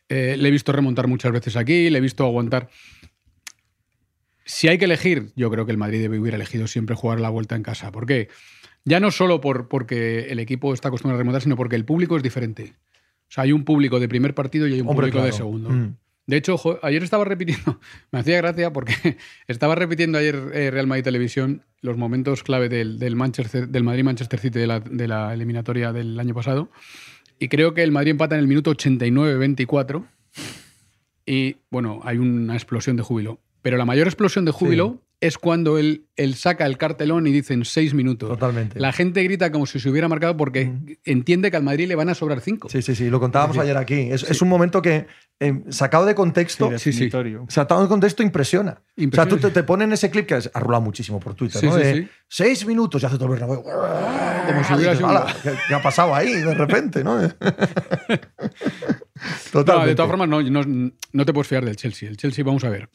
Eh, 0.08 0.36
le 0.38 0.48
he 0.48 0.50
visto 0.50 0.72
remontar 0.72 1.06
muchas 1.06 1.32
veces 1.32 1.54
aquí, 1.56 1.90
le 1.90 1.98
he 1.98 2.00
visto 2.00 2.24
aguantar. 2.24 2.70
Si 4.44 4.68
hay 4.68 4.78
que 4.78 4.86
elegir, 4.86 5.32
yo 5.36 5.50
creo 5.50 5.64
que 5.66 5.72
el 5.72 5.78
Madrid 5.78 6.00
debe 6.00 6.18
hubiera 6.18 6.36
elegido 6.36 6.66
siempre 6.66 6.96
jugar 6.96 7.20
la 7.20 7.28
vuelta 7.28 7.54
en 7.56 7.62
casa. 7.62 7.92
¿Por 7.92 8.06
qué? 8.06 8.28
Ya 8.84 8.98
no 9.00 9.10
solo 9.10 9.40
por, 9.40 9.68
porque 9.68 10.26
el 10.30 10.40
equipo 10.40 10.74
está 10.74 10.88
acostumbrado 10.88 11.18
a 11.18 11.20
remontar, 11.22 11.42
sino 11.42 11.56
porque 11.56 11.76
el 11.76 11.84
público 11.84 12.16
es 12.16 12.22
diferente. 12.22 12.74
O 13.28 13.34
sea, 13.34 13.44
hay 13.44 13.52
un 13.52 13.64
público 13.64 14.00
de 14.00 14.08
primer 14.08 14.34
partido 14.34 14.66
y 14.66 14.74
hay 14.74 14.80
un 14.80 14.88
Hombre, 14.88 15.06
público 15.08 15.24
de 15.24 15.32
segundo. 15.32 15.70
Mm. 15.70 15.96
De 16.26 16.36
hecho, 16.36 16.56
ayer 16.82 17.02
estaba 17.02 17.24
repitiendo, 17.24 17.80
me 18.12 18.20
hacía 18.20 18.36
gracia 18.36 18.72
porque 18.72 18.94
estaba 19.48 19.74
repitiendo 19.74 20.18
ayer 20.18 20.36
eh, 20.52 20.70
Real 20.70 20.86
Madrid 20.86 21.04
Televisión 21.04 21.64
los 21.80 21.96
momentos 21.96 22.42
clave 22.44 22.68
del, 22.68 22.98
del 22.98 23.16
Madrid-Manchester 23.16 24.38
City 24.38 24.58
de 24.60 24.66
la, 24.66 24.80
de 24.80 25.08
la 25.08 25.34
eliminatoria 25.34 25.92
del 25.92 26.18
año 26.18 26.32
pasado. 26.32 26.70
Y 27.40 27.48
creo 27.48 27.74
que 27.74 27.82
el 27.82 27.90
Madrid 27.90 28.12
empata 28.12 28.36
en 28.36 28.40
el 28.40 28.46
minuto 28.46 28.70
89-24. 28.72 30.06
Y 31.26 31.56
bueno, 31.70 32.00
hay 32.04 32.18
una 32.18 32.54
explosión 32.54 32.94
de 32.94 33.02
júbilo. 33.02 33.40
Pero 33.62 33.76
la 33.76 33.84
mayor 33.84 34.06
explosión 34.06 34.44
de 34.44 34.52
júbilo 34.52 35.00
es 35.22 35.38
cuando 35.38 35.78
él, 35.78 36.08
él 36.16 36.34
saca 36.34 36.66
el 36.66 36.76
cartelón 36.76 37.28
y 37.28 37.30
dicen 37.32 37.64
seis 37.64 37.94
minutos. 37.94 38.28
Totalmente. 38.28 38.80
La 38.80 38.92
gente 38.92 39.22
grita 39.22 39.52
como 39.52 39.66
si 39.66 39.78
se 39.78 39.88
hubiera 39.88 40.08
marcado 40.08 40.36
porque 40.36 40.66
Mm. 40.66 40.86
entiende 41.04 41.50
que 41.52 41.56
al 41.56 41.62
Madrid 41.62 41.86
le 41.86 41.94
van 41.94 42.08
a 42.08 42.14
sobrar 42.14 42.40
cinco. 42.40 42.68
Sí, 42.68 42.82
sí, 42.82 42.96
sí. 42.96 43.08
Lo 43.08 43.20
contábamos 43.20 43.54
Sí. 43.56 43.62
ayer 43.62 43.76
aquí. 43.76 43.94
Es, 44.10 44.24
es 44.24 44.42
un 44.42 44.48
momento 44.48 44.82
que, 44.82 45.06
eh, 45.38 45.62
sacado 45.70 46.06
de 46.06 46.16
contexto, 46.16 46.70
Sí, 46.76 46.92
sí, 46.92 47.08
sí. 47.08 47.10
sacado 47.48 47.82
de 47.82 47.88
contexto, 47.88 48.24
impresiona. 48.24 48.72
O 48.72 48.74
sea, 48.74 49.04
Impresiona. 49.04 49.30
tú 49.30 49.38
te, 49.38 49.50
te 49.52 49.62
ponen 49.62 49.92
ese 49.92 50.10
clip 50.10 50.26
que 50.26 50.34
has- 50.34 50.50
ha 50.52 50.58
rulado 50.58 50.82
muchísimo 50.82 51.20
por 51.20 51.34
Twitter, 51.34 51.60
Sí, 51.60 51.66
¿no? 51.68 51.74
sí, 51.76 51.78
De 51.84 51.94
sí. 52.02 52.08
seis 52.28 52.66
minutos 52.66 53.00
y 53.02 53.06
hace 53.06 53.14
todo 53.16 53.26
el 53.26 53.30
Bernabéu. 53.38 53.62
Como 53.62 54.64
si 54.64 54.74
hubiera 54.74 54.92
Dices, 54.92 54.96
sido 54.98 55.08
un- 55.08 55.16
"Hala, 55.16 55.36
¿qué, 55.68 55.74
ha 55.76 55.82
pasado 55.82 56.14
ahí 56.16 56.32
de 56.32 56.54
repente, 56.54 57.04
no? 57.04 57.20
No, 59.54 59.60
Totalmente. 59.60 59.90
de 59.90 59.94
todas 59.94 60.10
formas, 60.10 60.28
no, 60.28 60.42
no, 60.42 60.62
no 61.12 61.24
te 61.24 61.32
puedes 61.32 61.46
fiar 61.46 61.64
del 61.64 61.76
Chelsea. 61.76 62.08
El 62.08 62.16
Chelsea, 62.16 62.44
vamos 62.44 62.64
a 62.64 62.70
ver. 62.70 62.88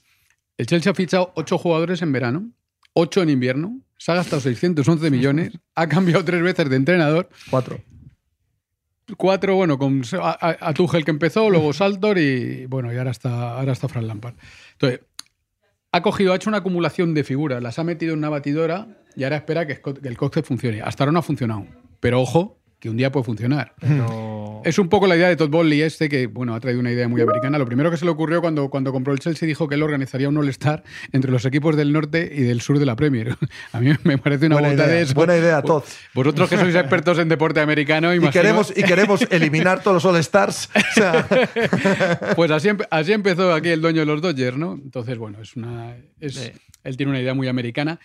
El 0.57 0.65
Chelsea 0.65 0.91
ha 0.91 0.95
fichado 0.95 1.33
ocho 1.35 1.57
jugadores 1.57 2.01
en 2.01 2.11
verano, 2.11 2.51
ocho 2.93 3.21
en 3.21 3.29
invierno, 3.29 3.79
se 3.97 4.11
ha 4.11 4.15
gastado 4.15 4.41
611 4.41 5.11
millones, 5.11 5.53
ha 5.75 5.87
cambiado 5.87 6.23
tres 6.25 6.41
veces 6.41 6.69
de 6.69 6.75
entrenador. 6.75 7.29
Cuatro. 7.49 7.79
Cuatro, 9.15 9.55
bueno, 9.55 9.77
con 9.77 10.01
a, 10.19 10.57
a 10.59 10.73
Tuchel 10.73 11.05
que 11.05 11.11
empezó, 11.11 11.49
luego 11.49 11.71
Saltor 11.71 12.17
y 12.17 12.65
bueno, 12.65 12.91
y 12.91 12.97
ahora 12.97 13.11
está, 13.11 13.57
ahora 13.57 13.71
está 13.71 13.87
Fran 13.87 14.07
Lampard. 14.07 14.35
Entonces, 14.73 15.01
ha 15.91 16.01
cogido, 16.01 16.33
ha 16.33 16.35
hecho 16.35 16.49
una 16.49 16.57
acumulación 16.57 17.13
de 17.13 17.23
figuras, 17.23 17.63
las 17.63 17.79
ha 17.79 17.83
metido 17.83 18.13
en 18.13 18.19
una 18.19 18.29
batidora 18.29 18.87
y 19.15 19.23
ahora 19.23 19.37
espera 19.37 19.65
que, 19.65 19.79
que 19.79 20.07
el 20.07 20.17
cóctel 20.17 20.43
funcione. 20.43 20.81
Hasta 20.81 21.03
ahora 21.03 21.13
no 21.13 21.19
ha 21.19 21.23
funcionado. 21.23 21.65
Pero 21.99 22.21
ojo, 22.21 22.59
que 22.79 22.89
un 22.89 22.97
día 22.97 23.11
puede 23.11 23.23
funcionar. 23.23 23.73
Es 24.63 24.77
un 24.77 24.87
poco 24.87 25.07
la 25.07 25.15
idea 25.15 25.29
de 25.29 25.35
Todd 25.35 25.49
Bowley 25.49 25.81
este, 25.81 26.09
que 26.09 26.27
bueno, 26.27 26.53
ha 26.53 26.59
traído 26.59 26.79
una 26.79 26.91
idea 26.91 27.07
muy 27.07 27.21
americana. 27.21 27.57
Lo 27.57 27.65
primero 27.65 27.89
que 27.89 27.97
se 27.97 28.05
le 28.05 28.11
ocurrió 28.11 28.39
cuando, 28.41 28.69
cuando 28.69 28.91
compró 28.91 29.13
el 29.13 29.19
Chelsea 29.19 29.47
dijo 29.47 29.67
que 29.67 29.75
él 29.75 29.83
organizaría 29.83 30.29
un 30.29 30.37
All-Star 30.37 30.83
entre 31.11 31.31
los 31.31 31.45
equipos 31.45 31.75
del 31.75 31.91
norte 31.91 32.29
y 32.31 32.41
del 32.41 32.61
sur 32.61 32.77
de 32.77 32.85
la 32.85 32.95
Premier. 32.95 33.35
A 33.71 33.79
mí 33.79 33.91
me 34.03 34.17
parece 34.17 34.45
una 34.45 34.59
buena 34.59 34.73
idea, 34.73 34.87
de 34.87 35.01
eso. 35.01 35.13
Buena 35.15 35.37
idea, 35.37 35.61
Todd. 35.61 35.83
Vosotros 36.13 36.49
que 36.49 36.57
sois 36.57 36.75
expertos 36.75 37.17
en 37.17 37.29
deporte 37.29 37.59
americano, 37.61 38.13
y 38.15 38.19
queremos, 38.29 38.71
y 38.75 38.83
queremos 38.83 39.27
eliminar 39.31 39.81
todos 39.81 40.03
los 40.03 40.05
All-Stars. 40.05 40.69
pues 42.35 42.51
así, 42.51 42.69
así, 42.91 43.11
empezó 43.11 43.53
aquí 43.53 43.69
el 43.69 43.81
dueño 43.81 44.01
de 44.01 44.05
los 44.05 44.21
Dodgers, 44.21 44.57
¿no? 44.57 44.73
Entonces, 44.73 45.17
bueno, 45.17 45.41
es 45.41 45.55
una... 45.55 45.95
Es, 46.19 46.51
Él 46.83 46.97
tiene 46.97 47.11
una 47.11 47.21
idea 47.21 47.33
muy 47.33 47.47
americana 47.47 47.99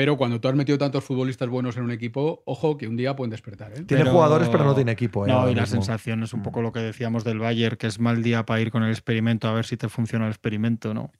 pero 0.00 0.16
cuando 0.16 0.40
tú 0.40 0.48
has 0.48 0.54
metido 0.54 0.78
tantos 0.78 1.04
futbolistas 1.04 1.50
buenos 1.50 1.76
en 1.76 1.82
un 1.82 1.90
equipo, 1.90 2.42
ojo 2.46 2.78
que 2.78 2.88
un 2.88 2.96
día 2.96 3.14
pueden 3.14 3.30
despertar. 3.30 3.70
¿eh? 3.76 3.82
Tiene 3.82 4.06
jugadores, 4.08 4.48
pero 4.48 4.64
no 4.64 4.74
tiene 4.74 4.92
equipo. 4.92 5.26
¿eh? 5.26 5.28
No, 5.28 5.50
y 5.50 5.54
la 5.54 5.66
sensación 5.66 6.22
es 6.22 6.32
un 6.32 6.42
poco 6.42 6.62
lo 6.62 6.72
que 6.72 6.80
decíamos 6.80 7.22
del 7.22 7.38
Bayern, 7.38 7.76
que 7.76 7.86
es 7.86 8.00
mal 8.00 8.22
día 8.22 8.46
para 8.46 8.62
ir 8.62 8.70
con 8.70 8.82
el 8.82 8.88
experimento 8.92 9.46
a 9.46 9.52
ver 9.52 9.66
si 9.66 9.76
te 9.76 9.90
funciona 9.90 10.24
el 10.24 10.30
experimento, 10.30 10.94
¿no? 10.94 11.12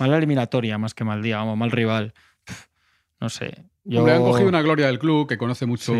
Mala 0.00 0.16
eliminatoria 0.16 0.76
más 0.76 0.92
que 0.92 1.04
mal 1.04 1.22
día, 1.22 1.36
vamos, 1.36 1.56
mal 1.56 1.70
rival. 1.70 2.14
no 3.20 3.28
sé. 3.28 3.62
Yo... 3.84 4.04
han 4.04 4.22
cogido 4.22 4.48
una 4.48 4.60
gloria 4.60 4.88
del 4.88 4.98
club 4.98 5.28
que 5.28 5.38
conoce 5.38 5.64
mucho 5.64 5.94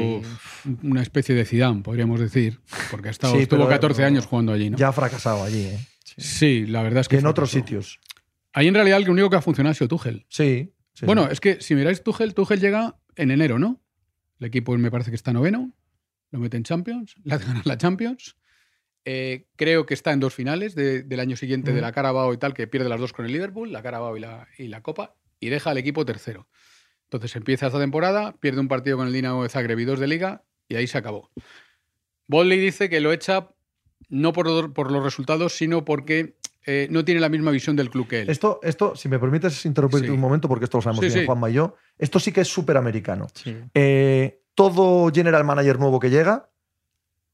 una 0.82 1.02
especie 1.02 1.32
de 1.36 1.44
Zidane, 1.44 1.82
podríamos 1.82 2.18
decir, 2.18 2.58
porque 2.90 3.06
ha 3.06 3.12
estado, 3.12 3.36
estuvo 3.36 3.68
14 3.68 4.02
años 4.02 4.26
jugando 4.26 4.52
allí. 4.52 4.68
¿no? 4.68 4.76
Ya 4.76 4.88
ha 4.88 4.92
fracasado 4.92 5.44
allí. 5.44 5.66
¿eh? 5.66 5.78
Sí. 6.02 6.66
la 6.66 6.82
verdad 6.82 7.02
es 7.02 7.08
que. 7.08 7.18
en 7.18 7.26
otros 7.26 7.52
sitios. 7.52 8.00
Ahí 8.52 8.66
en 8.66 8.74
realidad 8.74 8.98
el 8.98 9.08
único 9.08 9.30
que 9.30 9.36
ha 9.36 9.42
funcionado 9.42 9.70
ha 9.70 9.74
sido 9.74 9.86
Tuchel. 9.86 10.26
Sí, 10.28 10.72
bueno, 11.02 11.28
es 11.30 11.40
que 11.40 11.60
si 11.60 11.74
miráis 11.74 12.02
Tuchel, 12.02 12.34
Tuchel 12.34 12.60
llega 12.60 12.98
en 13.16 13.30
enero, 13.30 13.58
¿no? 13.58 13.82
El 14.38 14.46
equipo 14.46 14.76
me 14.76 14.90
parece 14.90 15.10
que 15.10 15.16
está 15.16 15.32
noveno, 15.32 15.72
lo 16.30 16.38
mete 16.38 16.56
en 16.56 16.62
Champions, 16.62 17.16
le 17.24 17.34
hace 17.34 17.46
ganar 17.46 17.66
la 17.66 17.78
Champions. 17.78 18.36
Eh, 19.04 19.46
creo 19.56 19.86
que 19.86 19.94
está 19.94 20.12
en 20.12 20.20
dos 20.20 20.34
finales 20.34 20.74
del 20.74 21.20
año 21.20 21.36
siguiente 21.36 21.72
de 21.72 21.80
la 21.80 21.92
Carabao 21.92 22.32
y 22.32 22.38
tal, 22.38 22.54
que 22.54 22.66
pierde 22.66 22.88
las 22.88 23.00
dos 23.00 23.12
con 23.12 23.24
el 23.24 23.32
Liverpool, 23.32 23.72
la 23.72 23.82
Carabao 23.82 24.16
y 24.16 24.20
la, 24.20 24.48
y 24.58 24.68
la 24.68 24.82
Copa, 24.82 25.14
y 25.38 25.48
deja 25.48 25.70
al 25.70 25.78
equipo 25.78 26.04
tercero. 26.04 26.48
Entonces 27.04 27.36
empieza 27.36 27.68
esta 27.68 27.78
temporada, 27.78 28.36
pierde 28.40 28.60
un 28.60 28.68
partido 28.68 28.96
con 28.96 29.06
el 29.06 29.12
Dinamo 29.12 29.44
de 29.44 29.48
Zagreb 29.48 29.78
y 29.78 29.84
dos 29.84 30.00
de 30.00 30.08
Liga, 30.08 30.44
y 30.68 30.74
ahí 30.74 30.88
se 30.88 30.98
acabó. 30.98 31.30
Bolly 32.26 32.58
dice 32.58 32.88
que 32.88 33.00
lo 33.00 33.12
echa 33.12 33.50
no 34.08 34.32
por, 34.32 34.72
por 34.72 34.90
los 34.90 35.04
resultados, 35.04 35.52
sino 35.52 35.84
porque 35.84 36.36
eh, 36.66 36.88
no 36.90 37.04
tiene 37.04 37.20
la 37.20 37.28
misma 37.28 37.52
visión 37.52 37.76
del 37.76 37.90
club 37.90 38.08
que 38.08 38.22
él. 38.22 38.30
Esto, 38.30 38.58
esto 38.62 38.96
si 38.96 39.08
me 39.08 39.18
permites 39.18 39.64
interrumpirte 39.64 40.10
un 40.10 40.20
momento, 40.20 40.48
porque 40.48 40.64
esto 40.64 40.78
lo 40.78 40.82
sabemos 40.82 41.12
bien, 41.12 41.24
Juanma 41.24 41.48
y 41.48 41.54
yo, 41.54 41.76
esto 41.96 42.18
sí 42.18 42.32
que 42.32 42.40
es 42.40 42.48
súper 42.48 42.76
americano. 42.76 43.26
Eh, 43.72 44.42
todo 44.54 45.10
general 45.12 45.44
manager 45.44 45.78
nuevo 45.78 46.00
que 46.00 46.10
llega 46.10 46.50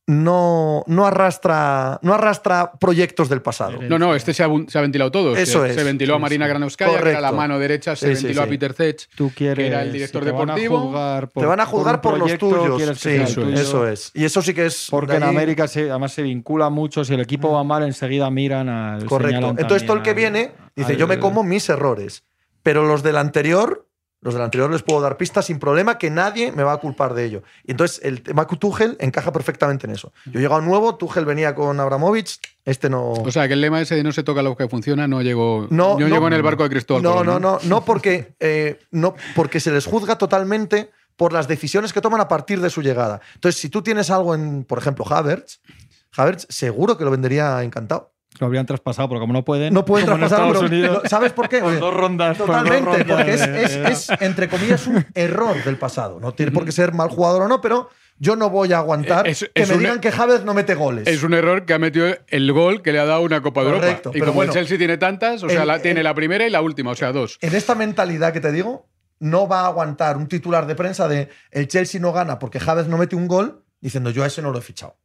no, 0.07 0.83
no, 0.89 1.07
arrastra, 1.07 2.01
no 2.03 2.15
arrastra 2.15 2.73
proyectos 2.73 3.29
del 3.29 3.41
pasado. 3.41 3.81
No, 3.83 3.99
no, 3.99 4.15
este 4.15 4.35
se 4.35 4.43
ha, 4.43 4.49
ventilado 4.81 5.11
todo. 5.13 5.37
Eso 5.37 5.67
se, 5.67 5.85
ventiló 5.85 6.17
a 6.17 6.19
Marina 6.19 6.47
Granovskaya, 6.47 7.01
que 7.01 7.11
era 7.11 7.21
la 7.21 7.33
mano 7.33 7.59
derecha, 7.59 7.95
se 7.95 8.09
ventiló 8.09 8.43
a 8.43 8.47
Peter 8.47 8.73
Zech, 8.73 9.09
que 9.35 9.51
era 9.51 9.83
el 9.83 9.93
director 9.93 10.25
deportivo. 10.25 10.93
te 11.35 11.47
van 11.47 11.61
a 11.61 11.67
juzgar 11.67 12.01
por, 12.01 12.19
los 12.19 12.37
tuyos. 12.39 12.99
Sí, 12.99 13.11
eso, 13.11 13.87
es. 13.87 14.11
Y 14.15 14.25
eso 14.25 14.43
sí 14.43 14.55
que 14.55 14.67
es. 14.67 14.89
Porque 14.91 15.17
en 15.17 15.23
América 15.23 15.65
además 15.65 16.13
se 16.13 16.23
vincula 16.23 16.69
mucho. 16.71 17.05
Si 17.05 17.15
el 17.15 17.21
equipo 17.21 17.53
va 17.53 17.65
mal, 17.65 17.85
enseguida 17.85 18.31
miran 18.31 18.69
al. 18.69 19.05
Correcto. 19.05 19.51
Entonces 19.51 19.87
todo 19.87 19.97
el 19.97 20.03
que 20.03 20.15
viene 20.15 20.53
dice: 20.75 20.97
Yo 20.97 21.07
me 21.07 21.19
como 21.19 21.43
mis 21.43 21.69
errores. 21.69 22.25
Pero 22.63 22.87
los 22.87 23.03
del 23.03 23.17
anterior 23.17 23.89
los 24.23 24.35
del 24.35 24.43
anterior 24.45 24.71
les 24.71 24.83
puedo 24.83 25.01
dar 25.01 25.17
pistas 25.17 25.47
sin 25.47 25.59
problema 25.59 25.99
que 25.99 26.09
nadie 26.09 26.53
me 26.53 26.63
va 26.63 26.73
a 26.73 26.77
culpar 26.77 27.13
de 27.13 27.25
ello. 27.25 27.43
Y 27.65 27.73
entonces 27.73 28.01
el 28.05 28.23
tema 28.23 28.47
Tuchel 28.47 28.97
encaja 29.01 29.33
perfectamente 29.33 29.87
en 29.89 29.93
eso. 29.93 30.13
Yo 30.27 30.39
he 30.39 30.43
llegado 30.43 30.61
nuevo, 30.63 30.95
Tuchel 30.95 31.25
venía 31.25 31.57
con 31.57 31.79
Abramovich, 31.81 32.39
este 32.65 32.89
no. 32.89 33.11
O 33.11 33.31
sea, 33.33 33.49
que 33.49 33.55
el 33.55 33.61
lema 33.61 33.81
ese 33.81 33.97
de 33.97 34.05
no 34.05 34.13
se 34.13 34.23
toca 34.23 34.41
lo 34.41 34.57
que 34.57 34.69
funciona 34.69 35.09
no 35.09 35.23
llegó. 35.23 35.67
No, 35.71 35.99
llegó 35.99 36.29
en 36.29 36.35
el 36.35 36.43
barco 36.43 36.63
de 36.63 36.71
Cristóbal. 36.71 37.03
No, 37.03 37.25
no, 37.25 37.41
no, 37.41 37.59
no, 37.65 37.85
porque, 37.85 38.35
eh, 38.39 38.79
no, 38.93 39.17
porque 39.35 39.59
se 39.59 39.73
les 39.73 39.87
juzga 39.87 40.17
totalmente 40.17 40.91
por 41.17 41.33
las 41.33 41.49
decisiones 41.49 41.93
que 41.93 42.01
toman 42.01 42.21
a 42.21 42.29
partir 42.29 42.61
de 42.61 42.71
su 42.71 42.81
llegada. 42.81 43.21
Entonces, 43.35 43.61
si 43.61 43.69
tú 43.69 43.83
tienes 43.83 44.11
algo 44.11 44.37
en, 44.37 44.65
por 44.65 44.79
ejemplo, 44.79 45.05
Havertz, 45.09 45.61
Havertz 46.17 46.47
seguro 46.49 46.97
que 46.97 47.05
lo 47.05 47.11
vendería 47.11 47.61
encantado. 47.63 48.12
Lo 48.43 48.47
habrían 48.47 48.67
traspasado, 48.67 49.09
pero 49.09 49.21
como 49.21 49.33
no 49.33 49.45
pueden. 49.45 49.73
No 49.73 49.85
pueden 49.85 50.05
traspasar. 50.05 51.09
¿Sabes 51.09 51.33
por 51.33 51.49
qué? 51.49 51.61
dos 51.61 51.95
rondas. 51.95 52.37
Totalmente, 52.37 53.05
porque 53.05 53.35
es, 53.35 54.09
entre 54.19 54.49
comillas, 54.49 54.85
un 54.89 55.07
error 55.15 55.63
del 55.63 55.77
pasado. 55.77 56.19
No 56.19 56.35
tiene 56.35 56.51
por 56.51 56.65
qué 56.65 56.73
ser 56.73 56.93
mal 56.93 57.09
jugador 57.09 57.43
o 57.43 57.49
no, 57.49 57.61
pero 57.61 57.89
yo 58.19 58.35
no 58.35 58.51
voy 58.51 58.73
a 58.73 58.79
aguantar 58.79 59.25
que 59.25 59.67
me 59.67 59.79
digan 59.79 60.01
que 60.01 60.11
Javes 60.11 60.45
no 60.45 60.55
mete 60.55 60.75
goles. 60.75 61.07
Es 61.07 61.23
un 61.23 61.35
error 61.35 61.65
que 61.67 61.73
ha 61.73 61.79
metido 61.79 62.09
el 62.27 62.53
gol 62.53 62.83
que 62.83 62.91
le 62.91 62.99
ha 62.99 63.05
dado 63.05 63.23
una 63.23 63.43
Copa 63.43 63.63
de 63.63 63.77
Europa. 63.77 64.11
Y 64.13 64.21
como 64.21 64.43
el 64.43 64.51
Chelsea 64.51 64.77
tiene 64.77 64.99
tantas, 64.99 65.45
o 65.45 65.49
sea, 65.49 65.65
la, 65.65 65.81
tiene 65.81 66.03
la 66.03 66.15
primera 66.15 66.45
y 66.45 66.51
la 66.51 66.63
última, 66.63 66.91
o 66.91 66.97
sea, 66.97 67.13
dos. 67.13 67.39
En 67.43 67.55
esta 67.55 67.77
mentalidad 67.77 68.33
que 68.33 68.41
te 68.41 68.51
digo, 68.51 68.89
no 69.21 69.47
va 69.47 69.61
a 69.61 69.67
aguantar 69.69 70.17
un 70.17 70.27
titular 70.27 70.67
de 70.67 70.75
prensa 70.75 71.07
de 71.07 71.29
el 71.53 71.69
Chelsea 71.69 72.01
no 72.01 72.13
gana 72.13 72.41
porque 72.41 72.59
Javes 72.59 72.89
no 72.89 72.99
mete 72.99 73.15
un 73.15 73.29
gol, 73.29 73.63
diciendo 73.81 74.11
yo 74.11 74.25
a 74.25 74.27
ese 74.27 74.43
no 74.43 74.51
lo 74.51 74.59
he 74.59 74.63
fichado. 74.63 74.97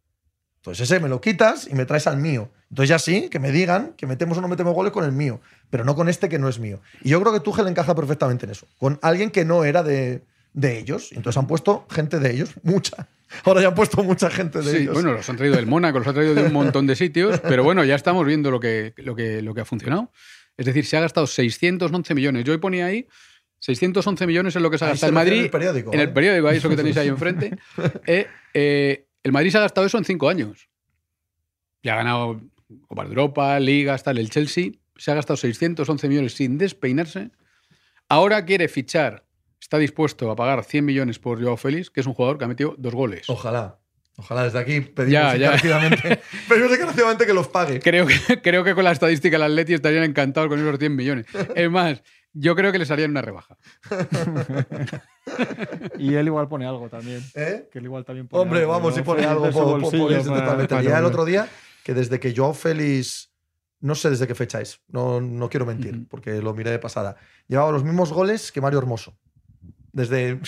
Entonces 0.68 0.92
ese 0.92 1.00
me 1.00 1.10
lo 1.10 1.22
quitas 1.22 1.68
y 1.70 1.76
me 1.76 1.86
traes 1.86 2.08
al 2.08 2.18
mío. 2.18 2.50
Entonces 2.70 2.90
ya 2.90 3.00
sí, 3.00 3.30
que 3.30 3.40
me 3.40 3.52
digan 3.52 3.94
que 3.96 4.06
metemos 4.06 4.38
o 4.38 4.42
no 4.42 4.48
metemos 4.48 4.74
goles 4.74 4.92
con 4.92 5.06
el 5.06 5.14
mío, 5.14 5.40
pero 5.70 5.86
no 5.86 5.96
con 5.96 6.10
este 6.10 6.28
que 6.28 6.40
no 6.40 6.50
es 6.50 6.60
mío. 6.60 6.82
Y 7.02 7.10
yo 7.10 7.22
creo 7.22 7.34
que 7.34 7.40
Tuchel 7.40 7.68
encaja 7.68 7.96
perfectamente 7.96 8.46
en 8.46 8.52
eso, 8.52 8.68
con 8.78 9.00
alguien 9.02 9.32
que 9.32 9.46
no 9.46 9.64
era 9.64 9.84
de, 9.84 10.24
de 10.54 10.78
ellos. 10.78 11.12
Entonces 11.14 11.38
han 11.38 11.48
puesto 11.48 11.86
gente 11.90 12.20
de 12.20 12.32
ellos, 12.32 12.54
mucha. 12.64 13.08
Ahora 13.44 13.62
ya 13.62 13.70
han 13.70 13.76
puesto 13.76 14.04
mucha 14.04 14.30
gente 14.30 14.62
de 14.62 14.82
ellos. 14.82 14.94
Bueno, 14.94 15.14
los 15.14 15.30
han 15.30 15.38
traído 15.38 15.56
del 15.56 15.68
Mónaco, 15.68 16.00
los 16.00 16.08
han 16.08 16.16
traído 16.16 16.36
de 16.36 16.44
un 16.44 16.54
montón 16.54 16.86
de 16.88 16.96
sitios, 16.96 17.40
pero 17.48 17.64
bueno, 17.64 17.84
ya 17.86 17.96
estamos 17.96 18.26
viendo 18.26 18.52
lo 18.52 18.60
que, 18.60 18.94
lo 18.98 19.16
que, 19.16 19.42
lo 19.42 19.54
que 19.54 19.62
ha 19.62 19.66
funcionado. 19.66 20.12
Es 20.58 20.66
decir, 20.66 20.86
se 20.86 20.98
ha 20.98 21.02
gastado 21.02 21.28
611 21.28 22.16
millones. 22.16 22.44
Yo 22.44 22.52
hoy 22.54 22.60
ponía 22.60 22.88
ahí 22.88 23.08
611 23.60 24.28
millones 24.28 24.56
es 24.56 24.62
lo 24.62 24.70
que 24.70 24.78
se 24.78 24.86
ha 24.86 24.90
gastado 24.90 25.10
en 25.10 25.16
Madrid. 25.16 25.38
En 25.38 25.44
el 25.46 25.50
periódico. 25.50 25.94
En 25.94 26.00
el 26.00 26.14
periódico, 26.14 26.48
ahí 26.48 26.58
eso 26.58 26.70
que 26.70 26.76
tenéis 26.76 26.98
ahí 26.98 27.08
enfrente. 27.10 27.58
eh, 28.06 28.28
eh 28.54 29.07
el 29.28 29.34
Madrid 29.34 29.52
se 29.52 29.58
ha 29.58 29.62
gastado 29.62 29.86
eso 29.86 29.98
en 29.98 30.06
cinco 30.06 30.30
años. 30.30 30.70
Ya 31.84 31.94
ha 31.94 31.98
ganado 31.98 32.40
Copa 32.88 33.04
de 33.04 33.10
Europa, 33.10 33.60
Liga, 33.60 33.98
tal. 33.98 34.18
El 34.18 34.30
Chelsea 34.30 34.72
se 34.96 35.12
ha 35.12 35.16
gastado 35.16 35.36
611 35.36 36.08
millones 36.08 36.34
sin 36.34 36.58
despeinarse. 36.58 37.32
Ahora 38.08 38.46
quiere 38.46 38.70
fichar, 38.70 39.26
está 39.60 39.78
dispuesto 39.78 40.32
a 40.32 40.36
pagar 40.38 40.64
100 40.64 40.86
millones 40.86 41.20
por 41.20 41.44
Joao 41.44 41.58
Félix, 41.58 41.90
que 41.92 42.00
es 42.00 42.08
un 42.08 42.14
jugador 42.14 42.38
que 42.38 42.46
ha 42.46 42.48
metido 42.48 42.74
dos 42.78 42.94
goles. 42.94 43.30
Ojalá. 43.30 43.80
Ojalá 44.16 44.46
desde 44.46 44.60
aquí 44.60 44.80
pedimos 44.80 45.34
encarecidamente, 45.36 47.26
que 47.26 47.34
los 47.34 47.50
pague. 47.50 47.82
Creo 47.82 48.08
que, 48.08 48.42
creo 48.42 48.64
que 48.64 48.74
con 48.76 48.86
la 48.86 48.94
estadística 48.94 49.36
del 49.36 49.44
Atleti 49.44 49.74
estarían 49.74 50.06
encantados 50.06 50.50
con 50.50 50.58
esos 50.58 50.80
100 50.80 50.96
millones. 50.96 51.26
Es 51.54 51.70
más, 51.70 52.02
yo 52.32 52.56
creo 52.56 52.72
que 52.72 52.80
les 52.80 52.90
harían 52.90 53.12
una 53.12 53.22
rebaja. 53.22 53.58
y 55.98 56.16
él 56.16 56.28
igual 56.28 56.48
pone 56.48 56.66
algo 56.66 56.90
también. 56.90 57.24
¿Eh? 57.36 57.68
Que 57.72 57.80
él 57.80 57.86
igual 57.86 58.06
también 58.06 58.28
pone 58.28 58.42
Hombre, 58.42 58.66
vamos, 58.66 58.96
si 58.96 59.02
pone 59.02 59.26
algo, 59.26 59.50
por. 59.52 60.82
Ya 60.84 61.00
el 61.00 61.06
otro 61.06 61.26
día 61.26 61.48
que 61.84 61.94
desde 61.94 62.20
que 62.20 62.36
Joao 62.36 62.54
Félix, 62.54 63.32
no 63.80 63.96
sé 63.96 64.10
desde 64.10 64.28
qué 64.28 64.36
fecha 64.36 64.60
es, 64.60 64.82
no, 64.90 65.22
no 65.22 65.50
quiero 65.50 65.66
mentir, 65.66 66.06
porque 66.10 66.42
lo 66.42 66.54
miré 66.54 66.72
de 66.72 66.80
pasada, 66.80 67.16
llevaba 67.48 67.72
los 67.72 67.86
mismos 67.86 68.12
goles 68.12 68.52
que 68.52 68.60
Mario 68.60 68.80
Hermoso. 68.80 69.18
Desde 69.94 70.40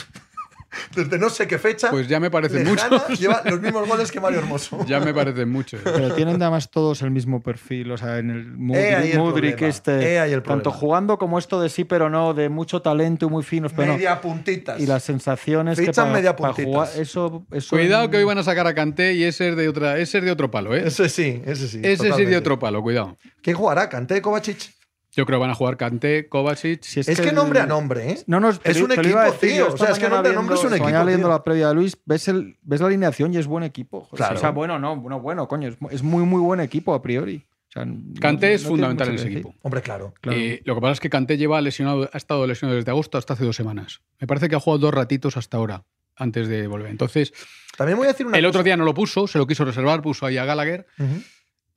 desde 0.95 1.17
no 1.17 1.29
sé 1.29 1.47
qué 1.47 1.57
fecha. 1.57 1.89
Pues 1.89 2.07
ya 2.07 2.19
me 2.19 2.29
parecen 2.29 2.65
muchos. 2.65 3.19
Lleva 3.19 3.41
los 3.45 3.61
mismos 3.61 3.88
goles 3.88 4.11
que 4.11 4.19
Mario 4.19 4.39
Hermoso. 4.39 4.83
ya 4.88 4.99
me 4.99 5.13
parecen 5.13 5.49
muchos. 5.49 5.81
Pero 5.83 6.13
tienen 6.13 6.41
además 6.41 6.69
todos 6.69 7.01
el 7.01 7.11
mismo 7.11 7.41
perfil. 7.41 7.91
O 7.91 7.97
sea, 7.97 8.17
en 8.19 8.29
el 8.29 8.45
Mudrik, 8.51 9.61
este. 9.61 10.41
tanto 10.41 10.71
jugando 10.71 11.17
como 11.17 11.39
esto 11.39 11.61
de 11.61 11.69
sí, 11.69 11.83
pero 11.83 12.09
no, 12.09 12.33
de 12.33 12.49
mucho 12.49 12.81
talento 12.81 13.27
y 13.27 13.29
muy 13.29 13.43
finos. 13.43 13.73
Pero 13.75 13.93
media 13.93 14.21
puntitas. 14.21 14.79
Y 14.79 14.85
las 14.85 15.03
sensaciones 15.03 15.79
que 15.79 15.91
para, 15.91 16.11
media 16.11 16.35
puntitas. 16.35 16.97
eso, 16.97 17.45
Cuidado 17.69 18.09
que 18.09 18.17
hoy 18.17 18.23
van 18.23 18.38
a 18.38 18.43
sacar 18.43 18.67
a 18.67 18.73
Kanté 18.73 19.13
y 19.13 19.23
ese 19.23 19.49
es 19.49 19.55
de, 19.55 19.67
otra, 19.67 19.97
ese 19.97 20.19
es 20.19 20.23
de 20.23 20.31
otro 20.31 20.51
palo, 20.51 20.75
¿eh? 20.75 20.83
Ese 20.85 21.09
sí, 21.09 21.41
ese 21.45 21.67
sí. 21.67 21.81
Ese 21.83 22.13
sí 22.13 22.25
de 22.25 22.38
otro 22.38 22.59
palo, 22.59 22.81
cuidado. 22.81 23.17
¿Quién 23.41 23.55
jugará? 23.55 23.89
¿Kanté, 23.89 24.21
Kovacic? 24.21 24.78
Yo 25.19 25.25
creo 25.25 25.38
que 25.38 25.41
van 25.41 25.49
a 25.49 25.55
jugar 25.55 25.75
Kanté, 25.75 26.29
Kovacic. 26.29 26.79
es, 26.95 27.19
que, 27.19 27.33
nombre 27.33 27.59
a 27.59 27.65
nombre, 27.65 28.09
¿eh? 28.09 28.23
No, 28.25 28.39
no, 28.39 28.51
es 28.51 28.81
un 28.81 28.93
equipo, 28.93 29.19
tío. 29.38 29.73
O 29.73 29.77
sea, 29.77 29.89
es 29.89 29.99
que 29.99 30.07
nombre 30.07 30.31
a 30.31 30.33
nombre 30.33 30.55
es 30.55 30.63
un 30.63 30.73
equipo. 30.73 31.03
leyendo 31.03 31.27
la 31.27 31.43
previa 31.43 31.67
de 31.67 31.75
Luis, 31.75 31.97
ves, 32.05 32.31
ves 32.61 32.79
la 32.79 32.88
alineación 32.88 33.33
y 33.33 33.38
es 33.38 33.45
buen 33.45 33.65
equipo. 33.65 34.07
O 34.09 34.15
sea, 34.15 34.51
bueno, 34.51 34.79
no, 34.79 34.95
bueno, 34.95 35.19
bueno, 35.19 35.45
coño. 35.49 35.75
Es, 35.91 36.03
muy, 36.03 36.23
muy 36.23 36.39
buen 36.39 36.61
equipo 36.61 36.93
a 36.93 37.01
priori. 37.01 37.45
Kanté 38.21 38.53
es 38.53 38.63
fundamental 38.63 39.09
en 39.09 39.15
ese 39.15 39.27
equipo. 39.27 39.53
Hombre, 39.61 39.81
claro. 39.81 40.13
Eh, 40.23 40.61
lo 40.63 40.75
que 40.75 40.79
pasa 40.79 40.93
es 40.93 40.99
que 41.01 41.09
Kanté 41.09 41.38
lleva 41.38 41.59
lesionado, 41.59 42.09
ha 42.13 42.17
estado 42.17 42.47
lesionado 42.47 42.77
desde 42.77 42.91
agosto 42.91 43.17
hasta 43.17 43.33
hace 43.33 43.43
dos 43.43 43.57
semanas. 43.57 43.99
Me 44.21 44.25
parece 44.25 44.47
que 44.47 44.55
ha 44.55 44.59
jugado 44.61 44.79
dos 44.79 44.93
ratitos 44.93 45.35
hasta 45.35 45.57
ahora, 45.57 45.83
antes 46.15 46.47
de 46.47 46.65
volver. 46.67 46.91
Entonces, 46.91 47.33
también 47.77 47.97
voy 47.97 48.07
a 48.07 48.11
decir 48.11 48.25
una 48.25 48.38
el 48.38 48.45
otro 48.45 48.63
día 48.63 48.77
no 48.77 48.85
lo 48.85 48.93
puso, 48.93 49.27
se 49.27 49.38
lo 49.38 49.45
quiso 49.45 49.65
reservar, 49.65 50.01
puso 50.01 50.25
ahí 50.25 50.38
a 50.38 50.45
Gallagher. 50.45 50.88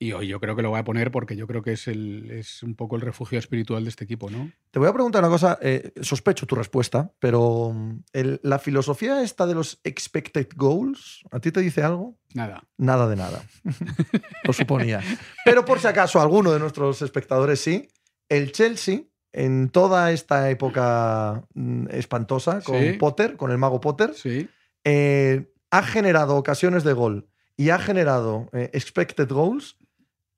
Y 0.03 0.11
hoy 0.11 0.27
yo 0.27 0.41
creo 0.41 0.53
que 0.53 0.61
lo 0.61 0.69
voy 0.69 0.79
a 0.81 0.83
poner 0.83 1.11
porque 1.11 1.37
yo 1.37 1.47
creo 1.47 1.63
que 1.63 1.71
es, 1.71 1.87
el, 1.87 2.29
es 2.29 2.61
un 2.61 2.75
poco 2.75 2.97
el 2.97 3.01
refugio 3.01 3.39
espiritual 3.39 3.85
de 3.85 3.89
este 3.89 4.03
equipo, 4.03 4.29
¿no? 4.29 4.51
Te 4.69 4.77
voy 4.77 4.89
a 4.89 4.91
preguntar 4.91 5.23
una 5.23 5.31
cosa, 5.31 5.57
eh, 5.61 5.93
sospecho 6.01 6.45
tu 6.45 6.55
respuesta, 6.55 7.13
pero 7.19 7.73
la 8.11 8.59
filosofía 8.59 9.23
esta 9.23 9.45
de 9.45 9.55
los 9.55 9.79
expected 9.85 10.49
goals, 10.57 11.23
¿a 11.31 11.39
ti 11.39 11.53
te 11.53 11.61
dice 11.61 11.83
algo? 11.83 12.17
Nada. 12.33 12.65
Nada 12.77 13.07
de 13.07 13.15
nada. 13.15 13.43
lo 14.43 14.51
suponía. 14.51 14.99
Pero 15.45 15.63
por 15.63 15.79
si 15.79 15.87
acaso 15.87 16.19
alguno 16.19 16.51
de 16.51 16.59
nuestros 16.59 17.01
espectadores 17.01 17.61
sí, 17.61 17.87
el 18.27 18.51
Chelsea, 18.51 19.03
en 19.31 19.69
toda 19.69 20.11
esta 20.11 20.49
época 20.49 21.45
mm, 21.53 21.87
espantosa 21.91 22.59
con 22.59 22.97
Potter, 22.99 23.37
con 23.37 23.51
el 23.51 23.57
mago 23.57 23.79
Potter, 23.79 24.13
sí. 24.13 24.49
Eh, 24.83 25.49
ha 25.71 25.81
generado 25.81 26.35
ocasiones 26.35 26.83
de 26.83 26.91
gol 26.91 27.29
y 27.55 27.69
ha 27.69 27.79
generado 27.79 28.49
eh, 28.51 28.69
expected 28.73 29.29
goals 29.29 29.77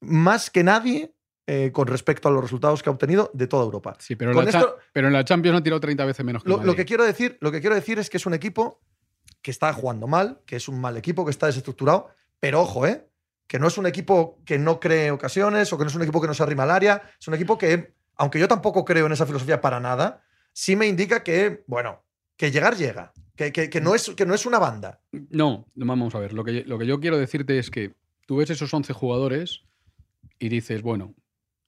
más 0.06 0.50
que 0.50 0.64
nadie 0.64 1.14
eh, 1.48 1.72
con 1.72 1.88
respecto 1.88 2.28
a 2.28 2.32
los 2.32 2.42
resultados 2.42 2.82
que 2.82 2.90
ha 2.90 2.94
obtenido 2.94 3.30
de 3.34 3.48
toda 3.48 3.64
Europa. 3.64 3.96
Sí, 4.00 4.16
pero, 4.16 4.32
pero 4.94 5.08
en 5.08 5.14
la 5.14 5.24
Champions 5.24 5.60
ha 5.60 5.64
tirado 5.64 5.80
30 5.80 6.06
veces 6.06 6.26
menos 6.26 6.44
que 6.44 6.50
lo, 6.50 6.64
lo, 6.64 6.76
que 6.76 6.86
quiero 6.86 7.04
decir, 7.04 7.38
lo 7.40 7.52
que 7.52 7.62
quiero 7.62 7.76
decir 7.76 8.00
es 8.00 8.10
que 8.10 8.18
es 8.18 8.26
un 8.26 8.34
equipo 8.34 8.82
que 9.42 9.52
está 9.52 9.72
jugando 9.74 10.08
mal, 10.08 10.42
que 10.46 10.56
es 10.56 10.68
un 10.68 10.82
mal 10.82 10.98
equipo, 10.98 11.24
que 11.24 11.32
está 11.32 11.46
desestructurado, 11.46 12.10
pero 12.40 12.62
ojo, 12.62 12.88
¿eh? 12.88 13.08
que 13.48 13.60
no 13.60 13.68
es 13.68 13.78
un 13.78 13.86
equipo 13.86 14.42
que 14.46 14.58
no 14.58 14.80
cree 14.80 15.12
ocasiones 15.12 15.72
o 15.72 15.78
que 15.78 15.84
no 15.84 15.90
es 15.90 15.96
un 15.96 16.02
equipo 16.02 16.20
que 16.20 16.28
no 16.28 16.34
se 16.34 16.44
arrima 16.44 16.64
al 16.64 16.72
área, 16.72 17.04
es 17.20 17.28
un 17.28 17.36
equipo 17.36 17.58
que, 17.58 17.94
aunque 18.16 18.40
yo 18.40 18.48
tampoco 18.48 18.84
creo 18.84 19.06
en 19.06 19.12
esa 19.12 19.26
filosofía 19.26 19.62
para 19.62 19.80
nada, 19.80 20.24
sí 20.52 20.76
me 20.76 20.88
indica 20.88 21.24
que, 21.24 21.64
bueno, 21.68 22.04
que 22.38 22.52
llegar 22.52 22.76
llega, 22.76 23.14
que, 23.36 23.52
que, 23.52 23.82
no, 23.82 23.94
es, 23.94 24.10
que 24.12 24.26
no 24.26 24.34
es 24.34 24.46
una 24.46 24.60
banda. 24.60 25.02
No, 25.30 25.68
vamos 25.76 26.16
a 26.16 26.20
ver, 26.20 26.34
lo 26.34 26.44
que, 26.44 26.64
lo 26.66 26.80
que 26.80 26.88
yo 26.88 27.00
quiero 27.00 27.18
decirte 27.18 27.60
es 27.60 27.70
que 27.70 27.94
tú 28.26 28.38
ves 28.38 28.50
esos 28.50 28.74
11 28.74 28.94
jugadores 28.94 29.64
y 30.40 30.50
dices, 30.50 30.82
bueno, 30.82 31.14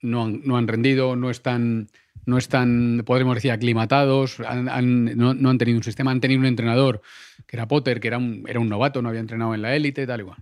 no 0.01 0.25
han, 0.25 0.41
no 0.43 0.57
han 0.57 0.67
rendido, 0.67 1.15
no 1.15 1.29
están, 1.29 1.89
no 2.25 2.37
están, 2.37 3.03
podríamos 3.05 3.35
decir, 3.35 3.51
aclimatados, 3.51 4.39
no, 4.39 5.33
no, 5.33 5.49
han 5.49 5.57
tenido 5.57 5.77
un 5.77 5.83
sistema, 5.83 6.11
han 6.11 6.21
tenido 6.21 6.39
un 6.39 6.45
entrenador, 6.45 7.01
que 7.45 7.55
era 7.55 7.67
Potter, 7.67 7.99
que 7.99 8.07
era 8.07 8.17
un, 8.17 8.43
era 8.47 8.59
un 8.59 8.69
novato, 8.69 9.01
no 9.01 9.09
había 9.09 9.21
entrenado 9.21 9.55
en 9.55 9.61
la 9.61 9.75
élite, 9.75 10.05
tal 10.05 10.21
igual. 10.21 10.37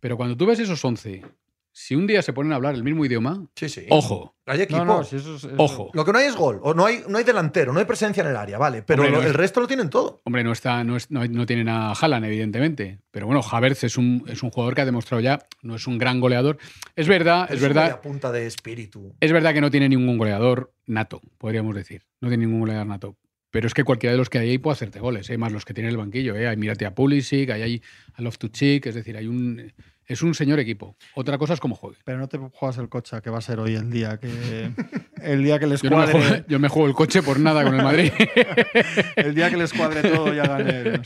Pero 0.00 0.16
cuando 0.16 0.36
tú 0.36 0.46
ves 0.46 0.60
esos 0.60 0.84
11 0.84 1.22
si 1.78 1.94
un 1.94 2.06
día 2.06 2.22
se 2.22 2.32
ponen 2.32 2.52
a 2.52 2.56
hablar 2.56 2.74
el 2.74 2.82
mismo 2.82 3.04
idioma, 3.04 3.46
sí, 3.54 3.68
sí. 3.68 3.84
ojo. 3.90 4.34
Hay 4.46 4.62
equipo. 4.62 5.02
Ojo. 5.58 5.90
Lo 5.92 6.06
que 6.06 6.12
no 6.12 6.18
hay 6.18 6.24
es 6.24 6.34
gol, 6.34 6.58
o 6.62 6.72
no 6.72 6.86
hay, 6.86 7.02
no 7.06 7.18
hay 7.18 7.24
delantero, 7.24 7.74
no 7.74 7.80
hay 7.80 7.84
presencia 7.84 8.22
en 8.22 8.30
el 8.30 8.36
área, 8.36 8.56
vale. 8.56 8.80
Pero 8.80 9.04
el 9.04 9.34
resto 9.34 9.60
lo 9.60 9.66
tienen 9.66 9.90
todo. 9.90 10.22
Hombre, 10.24 10.42
no 10.42 10.52
está, 10.52 10.82
no, 10.84 10.96
es, 10.96 11.10
no, 11.10 11.44
tienen 11.44 11.68
a 11.68 11.92
Haaland, 11.92 12.24
evidentemente. 12.24 13.00
Pero 13.10 13.26
bueno, 13.26 13.42
Havertz 13.42 13.84
es 13.84 13.98
un, 13.98 14.24
es 14.26 14.42
un 14.42 14.50
jugador 14.50 14.74
que 14.74 14.80
ha 14.80 14.84
demostrado 14.86 15.20
ya, 15.20 15.40
no 15.60 15.76
es 15.76 15.86
un 15.86 15.98
gran 15.98 16.18
goleador. 16.18 16.56
Es 16.94 17.08
verdad, 17.08 17.46
es, 17.52 17.60
verdad. 17.60 18.00
punta 18.00 18.32
de 18.32 18.46
espíritu. 18.46 19.14
Es 19.20 19.30
verdad 19.30 19.52
que 19.52 19.60
no 19.60 19.70
tiene 19.70 19.90
ningún 19.90 20.16
goleador 20.16 20.72
nato, 20.86 21.20
podríamos 21.36 21.74
decir. 21.74 22.06
No 22.22 22.28
tiene 22.28 22.46
ningún 22.46 22.60
goleador 22.60 22.86
nato. 22.86 23.16
Pero 23.56 23.68
es 23.68 23.72
que 23.72 23.84
cualquiera 23.84 24.12
de 24.12 24.18
los 24.18 24.28
que 24.28 24.36
hay 24.36 24.50
ahí 24.50 24.58
puede 24.58 24.74
hacerte 24.74 25.00
goles, 25.00 25.30
¿eh? 25.30 25.38
más 25.38 25.50
los 25.50 25.64
que 25.64 25.72
tiene 25.72 25.88
el 25.88 25.96
banquillo. 25.96 26.36
¿eh? 26.36 26.46
Hay, 26.46 26.58
mírate 26.58 26.84
a 26.84 26.94
Pulisic, 26.94 27.48
hay, 27.48 27.62
hay 27.62 27.82
a 28.12 28.20
Loftus-Cheek, 28.20 28.84
es 28.84 28.94
decir, 28.94 29.16
hay 29.16 29.26
un 29.28 29.72
es 30.04 30.20
un 30.20 30.34
señor 30.34 30.60
equipo. 30.60 30.94
Otra 31.14 31.38
cosa 31.38 31.54
es 31.54 31.60
cómo 31.60 31.74
juegue. 31.74 31.96
Pero 32.04 32.18
no 32.18 32.28
te 32.28 32.36
juegas 32.36 32.76
el 32.76 32.90
coche, 32.90 33.18
que 33.22 33.30
va 33.30 33.38
a 33.38 33.40
ser 33.40 33.58
hoy 33.58 33.74
el 33.74 33.90
día 33.90 34.18
que 34.18 34.28
el 35.22 35.42
día 35.42 35.58
que 35.58 35.66
les 35.68 35.80
cuadre. 35.80 36.44
Yo, 36.48 36.58
me 36.58 36.68
juego, 36.68 36.86
el 36.86 36.92
coche 36.92 37.22
por 37.22 37.40
nada 37.40 37.64
con 37.64 37.74
el 37.74 37.82
Madrid. 37.82 38.12
el 39.16 39.34
día 39.34 39.48
que 39.48 39.56
les 39.56 39.72
cuadre 39.72 40.02
todo 40.02 40.34
ya 40.34 40.46
gané. 40.46 41.00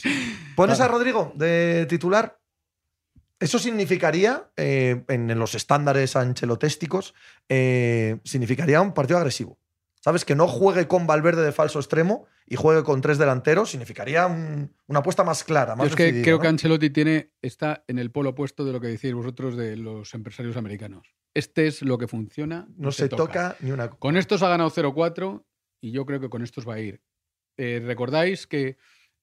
¿Pones 0.56 0.80
a 0.80 0.88
Rodrigo 0.88 1.32
de 1.36 1.86
titular? 1.88 2.36
Eso 3.38 3.60
significaría, 3.60 4.50
eh, 4.56 5.04
en 5.06 5.38
los 5.38 5.54
estándares 5.54 6.16
ancelotésticos, 6.16 7.14
eh, 7.48 8.18
significaría 8.24 8.80
un 8.80 8.92
partido 8.92 9.18
agresivo. 9.18 9.56
¿Sabes? 10.02 10.24
Que 10.24 10.34
no 10.34 10.48
juegue 10.48 10.88
con 10.88 11.06
Valverde 11.06 11.44
de 11.44 11.52
falso 11.52 11.78
extremo 11.78 12.26
y 12.46 12.56
juegue 12.56 12.82
con 12.82 13.00
tres 13.02 13.18
delanteros 13.18 13.70
significaría 13.70 14.26
una 14.26 14.98
apuesta 14.98 15.24
más 15.24 15.44
clara, 15.44 15.76
más 15.76 15.88
es 15.88 15.96
que 15.96 16.22
creo 16.22 16.40
que 16.40 16.48
Ancelotti 16.48 16.90
tiene, 16.90 17.32
está 17.42 17.84
en 17.86 17.98
el 17.98 18.10
polo 18.10 18.30
opuesto 18.30 18.64
de 18.64 18.72
lo 18.72 18.80
que 18.80 18.88
decís 18.88 19.12
vosotros 19.12 19.56
de 19.56 19.76
los 19.76 20.12
empresarios 20.14 20.56
americanos. 20.56 21.14
Este 21.34 21.66
es 21.66 21.82
lo 21.82 21.98
que 21.98 22.08
funciona. 22.08 22.66
No 22.76 22.90
se, 22.90 23.08
toca. 23.08 23.56
ni 23.60 23.70
una. 23.70 23.88
Con 23.88 24.16
estos 24.16 24.42
ha 24.42 24.48
ganado 24.48 24.70
0-4 24.70 25.44
y 25.80 25.92
yo 25.92 26.04
creo 26.06 26.18
que 26.18 26.28
con 26.28 26.42
estos 26.42 26.68
va 26.68 26.74
a 26.74 26.80
ir. 26.80 27.02
Eh, 27.56 27.82
Recordáis 27.84 28.46
que 28.46 28.78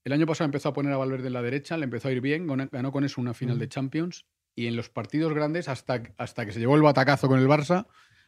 el 0.05 0.13
año 0.13 0.25
pasado 0.25 0.45
empezó 0.45 0.69
a 0.69 0.73
poner 0.73 0.93
a 0.93 0.97
Valverde 0.97 1.27
en 1.27 1.33
la 1.33 1.41
derecha, 1.41 1.75
le 1.75 1.83
empezó 1.83 2.07
a 2.07 2.11
ir 2.11 2.21
bien, 2.21 2.47
ganó 2.71 2.91
con 2.91 3.03
eso 3.03 3.19
una 3.19 3.33
final 3.33 3.59
de 3.59 3.67
Champions 3.67 4.25
y 4.55 4.67
en 4.67 4.75
los 4.75 4.89
partidos 4.89 5.33
grandes, 5.33 5.67
hasta, 5.67 6.01
hasta 6.17 6.45
que 6.45 6.51
se 6.51 6.59
llevó 6.59 6.75
el 6.75 6.81
batacazo 6.81 7.27
con 7.27 7.39
el 7.39 7.47
Barça, 7.47 7.87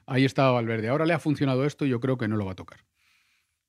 Ahí 0.10 0.26
estaba 0.26 0.52
Valverde. 0.52 0.89
Ahora 0.89 1.06
le 1.06 1.13
ha 1.13 1.19
funcionado 1.19 1.65
esto 1.65 1.86
y 1.86 1.89
yo 1.89 2.00
creo 2.00 2.17
que 2.17 2.28
no 2.28 2.36
lo 2.36 2.45
va 2.45 2.54
a 2.54 2.56
tocar. 2.56 2.80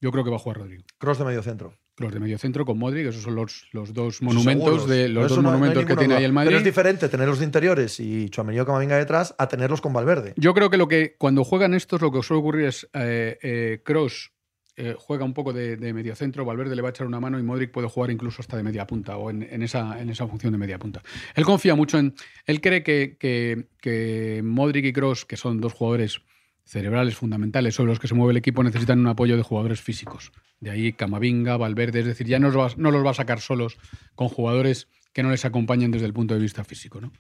Yo 0.01 0.11
creo 0.11 0.25
que 0.25 0.31
va 0.31 0.37
a 0.37 0.39
jugar 0.39 0.59
Rodrigo. 0.59 0.83
Cross 0.99 1.19
de 1.19 1.25
medio 1.27 1.43
centro. 1.43 1.75
Cross 1.95 2.15
de 2.15 2.21
medio 2.21 2.39
centro 2.39 2.65
con 2.65 2.79
Modric, 2.79 3.09
esos 3.09 3.23
son 3.23 3.35
los, 3.35 3.69
los 3.73 3.93
dos 3.93 4.23
monumentos, 4.23 4.89
de, 4.89 5.09
los 5.09 5.29
dos 5.29 5.43
monumentos 5.43 5.85
que 5.85 5.95
tiene 5.97 6.15
ahí 6.15 6.25
el 6.25 6.33
Madrid. 6.33 6.49
Pero 6.49 6.59
es 6.59 6.65
diferente 6.65 7.09
tenerlos 7.11 7.41
de 7.41 7.45
interiores 7.45 8.01
y 8.01 8.31
Chuamení 8.31 8.59
o 8.59 8.79
venga 8.79 8.97
detrás 8.97 9.35
a 9.37 9.49
tenerlos 9.49 9.83
con 9.83 9.93
Valverde. 9.93 10.33
Yo 10.37 10.55
creo 10.55 10.71
que 10.71 10.79
lo 10.79 10.89
que 10.89 11.17
cuando 11.19 11.45
juegan 11.45 11.75
estos 11.75 12.01
lo 12.01 12.11
que 12.11 12.23
suele 12.23 12.41
ocurrir 12.41 12.67
es 12.67 12.89
eh, 12.95 13.39
eh, 13.43 13.83
Cross 13.85 14.33
eh, 14.77 14.95
juega 14.99 15.27
un 15.27 15.35
poco 15.35 15.53
de, 15.53 15.77
medio 15.93 16.17
centro, 16.17 16.47
Valverde 16.47 16.75
le 16.75 16.81
va 16.81 16.89
a 16.89 16.91
echar 16.91 17.07
una 17.07 17.21
mano 17.21 17.39
y 17.39 17.43
Modric 17.43 17.71
puede 17.71 17.87
jugar 17.87 18.11
incluso 18.11 18.41
hasta 18.41 18.57
de 18.57 18.63
media 18.63 18.87
punta 18.87 19.19
o 19.19 19.29
en, 19.29 19.63
esa, 19.63 20.01
en 20.01 20.09
esa 20.09 20.27
función 20.27 20.53
de 20.53 20.59
media 20.59 20.79
punta. 20.79 21.03
Él 21.35 21.45
confía 21.45 21.75
mucho 21.75 21.99
en. 21.99 22.15
Él 22.47 22.63
cree 22.63 22.83
que, 22.83 23.19
que, 23.21 23.67
que 23.83 24.41
Modric 24.43 24.87
y 24.87 24.93
Cross, 24.95 25.27
que 25.27 25.37
son 25.37 25.61
dos 25.61 25.75
jugadores 25.75 26.23
cerebrales 26.71 27.17
fundamentales 27.17 27.75
sobre 27.75 27.91
los 27.91 27.99
que 27.99 28.07
se 28.07 28.15
mueve 28.15 28.31
el 28.31 28.37
equipo 28.37 28.63
necesitan 28.63 29.01
un 29.01 29.09
apoyo 29.09 29.37
de 29.37 29.43
jugadores 29.43 29.81
físicos. 29.81 30.31
De 30.61 30.71
ahí 30.71 30.93
Camavinga, 30.93 31.57
Valverde, 31.57 31.99
es 31.99 32.07
decir, 32.07 32.29
ya 32.29 32.39
no 32.39 32.51
los, 32.51 32.57
va, 32.57 32.75
no 32.77 32.93
los 32.93 33.05
va 33.05 33.11
a 33.11 33.15
sacar 33.15 33.41
solos 33.41 33.77
con 34.15 34.29
jugadores 34.29 34.87
que 35.13 35.25
no 35.25 35.31
les 35.31 35.45
acompañen 35.45 35.91
desde 35.91 36.07
el 36.07 36.13
punto 36.13 36.35
de 36.35 36.41
vista 36.41 36.63
físico. 36.63 37.01
¿no? 37.01 37.11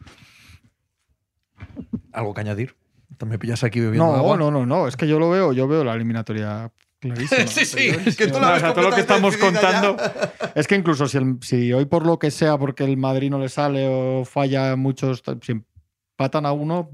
¿Algo 2.12 2.32
que 2.32 2.42
añadir? 2.42 2.76
Me 3.26 3.40
pillas 3.40 3.64
aquí 3.64 3.80
bebiendo 3.80 4.06
no, 4.06 4.14
agua. 4.14 4.36
No, 4.36 4.52
no, 4.52 4.64
no, 4.64 4.86
es 4.86 4.96
que 4.96 5.08
yo 5.08 5.18
lo 5.18 5.28
veo, 5.28 5.52
yo 5.52 5.66
veo 5.66 5.82
la 5.82 5.94
eliminatoria 5.94 6.72
clarísima. 7.00 7.46
sí, 7.48 7.64
sí, 7.64 7.88
es 8.06 8.16
que 8.16 8.28
todo 8.28 8.82
lo 8.82 8.94
que 8.94 9.00
estamos 9.00 9.36
contando 9.36 9.96
es 10.54 10.68
que 10.68 10.76
incluso 10.76 11.08
si, 11.08 11.18
si, 11.40 11.72
hoy 11.72 11.86
por 11.86 12.06
lo 12.06 12.20
que 12.20 12.30
sea, 12.30 12.56
porque 12.56 12.84
el 12.84 12.96
Madrid 12.96 13.30
no 13.30 13.40
le 13.40 13.48
sale 13.48 13.88
o 13.88 14.24
falla 14.24 14.76
muchos, 14.76 15.24
patan 16.20 16.44
a 16.44 16.52
uno, 16.52 16.90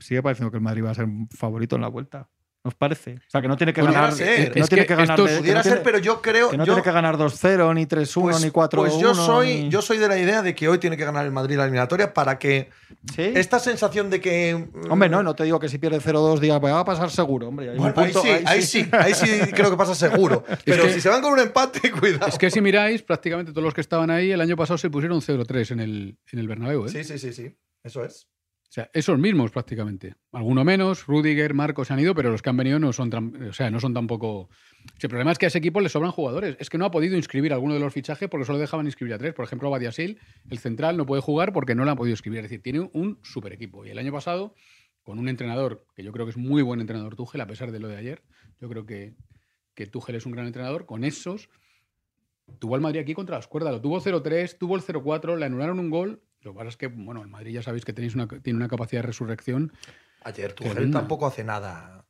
sigue 0.00 0.20
pareciendo 0.20 0.50
que 0.50 0.56
el 0.56 0.62
Madrid 0.64 0.84
va 0.84 0.90
a 0.90 0.94
ser 0.94 1.06
favorito 1.30 1.76
en 1.76 1.82
la 1.82 1.86
vuelta. 1.86 2.28
¿Nos 2.64 2.74
parece? 2.74 3.14
O 3.14 3.30
sea, 3.30 3.40
que 3.40 3.46
no 3.46 3.56
tiene 3.56 3.72
que 3.72 3.80
ganar. 3.80 4.10
no 4.10 4.16
tiene 4.66 4.84
que, 4.84 4.96
ganar. 4.96 5.16
pudiera 5.16 5.62
ser, 5.62 5.80
pero 5.84 5.98
yo 5.98 6.20
creo. 6.20 6.50
Que 6.50 6.56
no 6.56 6.64
tiene 6.64 6.82
que 6.82 6.90
ganar 6.90 7.16
2-0, 7.16 7.72
ni 7.72 7.86
3-1, 7.86 8.22
pues, 8.22 8.42
ni 8.42 8.50
4-1. 8.50 8.68
Pues 8.74 8.98
yo 8.98 9.14
soy, 9.14 9.68
yo 9.68 9.80
soy 9.80 9.98
de 9.98 10.08
la 10.08 10.18
idea 10.18 10.42
de 10.42 10.56
que 10.56 10.66
hoy 10.66 10.78
tiene 10.78 10.96
que 10.96 11.04
ganar 11.04 11.24
el 11.24 11.30
Madrid 11.30 11.56
la 11.56 11.64
eliminatoria 11.64 12.12
para 12.12 12.36
que. 12.36 12.70
Esta 13.16 13.60
sensación 13.60 14.10
de 14.10 14.20
que. 14.20 14.56
Mm, 14.56 14.90
hombre, 14.90 15.08
no, 15.08 15.22
no 15.22 15.36
te 15.36 15.44
digo 15.44 15.60
que 15.60 15.68
si 15.68 15.78
pierde 15.78 16.00
0-2 16.00 16.40
digas, 16.40 16.58
va 16.64 16.80
a 16.80 16.84
pasar 16.84 17.10
seguro, 17.12 17.46
hombre. 17.46 17.70
ahí, 17.70 18.12
sí, 18.12 18.28
ahí, 18.44 18.62
sí, 18.62 18.88
ahí 18.90 19.14
sí, 19.14 19.52
creo 19.52 19.70
que 19.70 19.76
pasa 19.76 19.94
seguro. 19.94 20.42
Pero 20.64 20.88
si 20.88 21.00
se 21.00 21.08
van 21.08 21.22
con 21.22 21.34
un 21.34 21.38
empate, 21.38 21.92
cuidado. 22.00 22.26
Es 22.26 22.38
que 22.38 22.50
si 22.50 22.60
miráis, 22.60 23.02
prácticamente 23.02 23.52
todos 23.52 23.62
los 23.64 23.74
que 23.74 23.82
estaban 23.82 24.10
ahí 24.10 24.32
el 24.32 24.40
año 24.40 24.56
pasado 24.56 24.78
se 24.78 24.90
pusieron 24.90 25.20
0-3 25.20 25.70
en 25.70 25.80
el, 25.80 26.18
en 26.32 26.38
el 26.40 26.48
Bernabéu. 26.48 26.86
¿eh? 26.86 26.88
Sí, 26.88 27.04
sí, 27.04 27.18
sí, 27.18 27.32
sí. 27.32 27.54
Eso 27.84 28.02
es. 28.02 28.26
Sea, 28.74 28.90
esos 28.92 29.16
mismos 29.20 29.52
prácticamente. 29.52 30.16
Alguno 30.32 30.64
menos, 30.64 31.06
Rudiger, 31.06 31.54
Marcos 31.54 31.92
han 31.92 32.00
ido, 32.00 32.12
pero 32.12 32.32
los 32.32 32.42
que 32.42 32.50
han 32.50 32.56
venido 32.56 32.80
no 32.80 32.92
son, 32.92 33.14
o 33.48 33.52
sea, 33.52 33.70
no 33.70 33.78
son 33.78 33.94
tampoco... 33.94 34.48
el 35.00 35.08
problema 35.08 35.30
es 35.30 35.38
que 35.38 35.46
a 35.46 35.48
ese 35.48 35.58
equipo 35.58 35.80
le 35.80 35.88
sobran 35.88 36.10
jugadores. 36.10 36.56
Es 36.58 36.70
que 36.70 36.76
no 36.76 36.84
ha 36.84 36.90
podido 36.90 37.16
inscribir 37.16 37.52
alguno 37.52 37.74
de 37.74 37.78
los 37.78 37.92
fichajes 37.92 38.28
porque 38.28 38.44
solo 38.44 38.58
dejaban 38.58 38.86
inscribir 38.86 39.14
a 39.14 39.18
tres. 39.18 39.32
Por 39.32 39.44
ejemplo, 39.44 39.70
Badiasil, 39.70 40.18
el 40.50 40.58
central, 40.58 40.96
no 40.96 41.06
puede 41.06 41.22
jugar 41.22 41.52
porque 41.52 41.76
no 41.76 41.84
lo 41.84 41.92
han 41.92 41.96
podido 41.96 42.14
inscribir. 42.14 42.40
Es 42.40 42.46
decir, 42.46 42.62
tiene 42.62 42.90
un 42.92 43.20
super 43.22 43.52
equipo. 43.52 43.86
Y 43.86 43.90
el 43.90 43.98
año 43.98 44.10
pasado, 44.10 44.56
con 45.04 45.20
un 45.20 45.28
entrenador, 45.28 45.86
que 45.94 46.02
yo 46.02 46.10
creo 46.10 46.26
que 46.26 46.30
es 46.30 46.36
muy 46.36 46.60
buen 46.60 46.80
entrenador 46.80 47.14
Tuchel, 47.14 47.42
a 47.42 47.46
pesar 47.46 47.70
de 47.70 47.78
lo 47.78 47.86
de 47.86 47.96
ayer, 47.96 48.24
yo 48.60 48.68
creo 48.68 48.84
que, 48.84 49.14
que 49.76 49.86
Tuchel 49.86 50.16
es 50.16 50.26
un 50.26 50.32
gran 50.32 50.48
entrenador, 50.48 50.84
con 50.84 51.04
esos 51.04 51.48
tuvo 52.58 52.74
al 52.74 52.80
Madrid 52.80 52.98
aquí 52.98 53.14
contra 53.14 53.36
las 53.36 53.46
cuerdas. 53.46 53.72
Lo 53.72 53.80
tuvo 53.80 54.00
0-3, 54.00 54.58
tuvo 54.58 54.74
el 54.74 54.82
0-4, 54.82 55.38
le 55.38 55.46
anularon 55.46 55.78
un 55.78 55.90
gol 55.90 56.24
lo 56.44 56.52
que 56.52 56.58
pasa 56.58 56.68
es 56.68 56.76
que, 56.76 56.86
bueno, 56.88 57.22
el 57.22 57.28
Madrid 57.28 57.52
ya 57.52 57.62
sabéis 57.62 57.84
que 57.84 57.92
tenéis 57.92 58.14
una, 58.14 58.28
tiene 58.28 58.58
una 58.58 58.68
capacidad 58.68 59.02
de 59.02 59.06
resurrección. 59.06 59.72
Ayer 60.22 60.52
Tuchel 60.52 60.90
tampoco 60.90 61.26
hace 61.26 61.44
nada. 61.44 62.04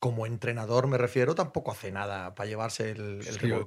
Como 0.00 0.26
entrenador 0.26 0.86
me 0.86 0.96
refiero, 0.96 1.34
tampoco 1.34 1.72
hace 1.72 1.90
nada 1.90 2.36
para 2.36 2.48
llevarse 2.48 2.92
el, 2.92 3.20
el 3.26 3.66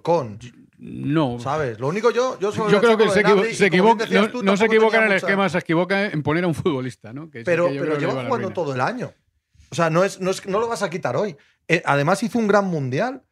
No. 0.78 1.40
¿Sabes? 1.40 1.78
Lo 1.78 1.90
único 1.90 2.10
yo. 2.12 2.40
Yo, 2.40 2.52
yo 2.54 2.80
creo 2.80 2.98
que 2.98 3.10
se, 3.10 3.20
equivoca. 3.66 4.06
No, 4.42 4.56
se 4.56 4.66
equivoca 4.66 5.00
en 5.00 5.12
el 5.12 5.18
esquema, 5.18 5.50
se 5.50 5.58
equivoca 5.58 6.06
en 6.06 6.24
poner 6.24 6.46
a 6.46 6.48
un 6.48 6.56
futbolista, 6.56 7.12
¿no? 7.12 7.30
pero 7.30 7.68
pero 7.68 7.98
lleva 7.98 8.26
jugando 8.26 8.52
todo 8.52 8.74
el 8.74 8.80
año. 8.80 9.14
O 9.72 9.76
sea, 9.76 9.90
no, 9.90 10.04
es, 10.04 10.22
no, 10.22 10.32
es, 10.32 10.46
no 10.46 10.60
lo 10.60 10.68
vas 10.68 10.84
a 10.84 10.90
quitar 10.90 11.18
hoy. 11.18 11.36
Eh, 11.68 11.82
además, 11.86 12.22
hizo 12.24 12.38
un 12.40 12.48
gran 12.48 12.66
mundial. 12.66 13.24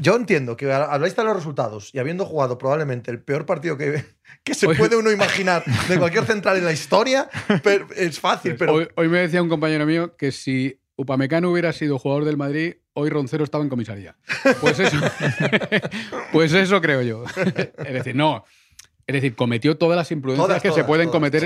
Yo 0.00 0.14
entiendo 0.14 0.56
que 0.56 0.72
a 0.72 0.86
la 0.86 0.98
vista 0.98 1.22
de 1.22 1.28
los 1.28 1.36
resultados 1.36 1.90
y 1.92 1.98
habiendo 1.98 2.24
jugado 2.24 2.56
probablemente 2.56 3.10
el 3.10 3.20
peor 3.20 3.46
partido 3.46 3.76
que, 3.76 4.04
que 4.44 4.54
se 4.54 4.68
puede 4.74 4.96
uno 4.96 5.10
imaginar 5.10 5.64
de 5.88 5.98
cualquier 5.98 6.24
central 6.24 6.56
en 6.56 6.64
la 6.64 6.72
historia, 6.72 7.28
pero 7.64 7.88
es 7.96 8.20
fácil. 8.20 8.54
Pero... 8.56 8.74
Hoy, 8.74 8.88
hoy 8.94 9.08
me 9.08 9.18
decía 9.18 9.42
un 9.42 9.48
compañero 9.48 9.86
mío 9.86 10.16
que 10.16 10.30
si 10.30 10.80
Upamecano 10.96 11.50
hubiera 11.50 11.72
sido 11.72 11.98
jugador 11.98 12.24
del 12.24 12.36
Madrid, 12.36 12.74
hoy 12.92 13.10
Roncero 13.10 13.44
estaba 13.44 13.62
en 13.62 13.70
comisaría. 13.70 14.16
Pues 14.60 14.78
eso, 14.80 14.96
pues 16.32 16.52
eso 16.52 16.80
creo 16.80 17.02
yo. 17.02 17.24
Es 17.78 17.92
decir, 17.92 18.16
no, 18.16 18.44
es 19.08 19.14
decir, 19.14 19.34
cometió 19.34 19.78
todas 19.78 19.96
las 19.96 20.12
imprudencias 20.12 20.60
que 20.60 20.70
se 20.70 20.84
pueden 20.84 21.08
cometer 21.08 21.42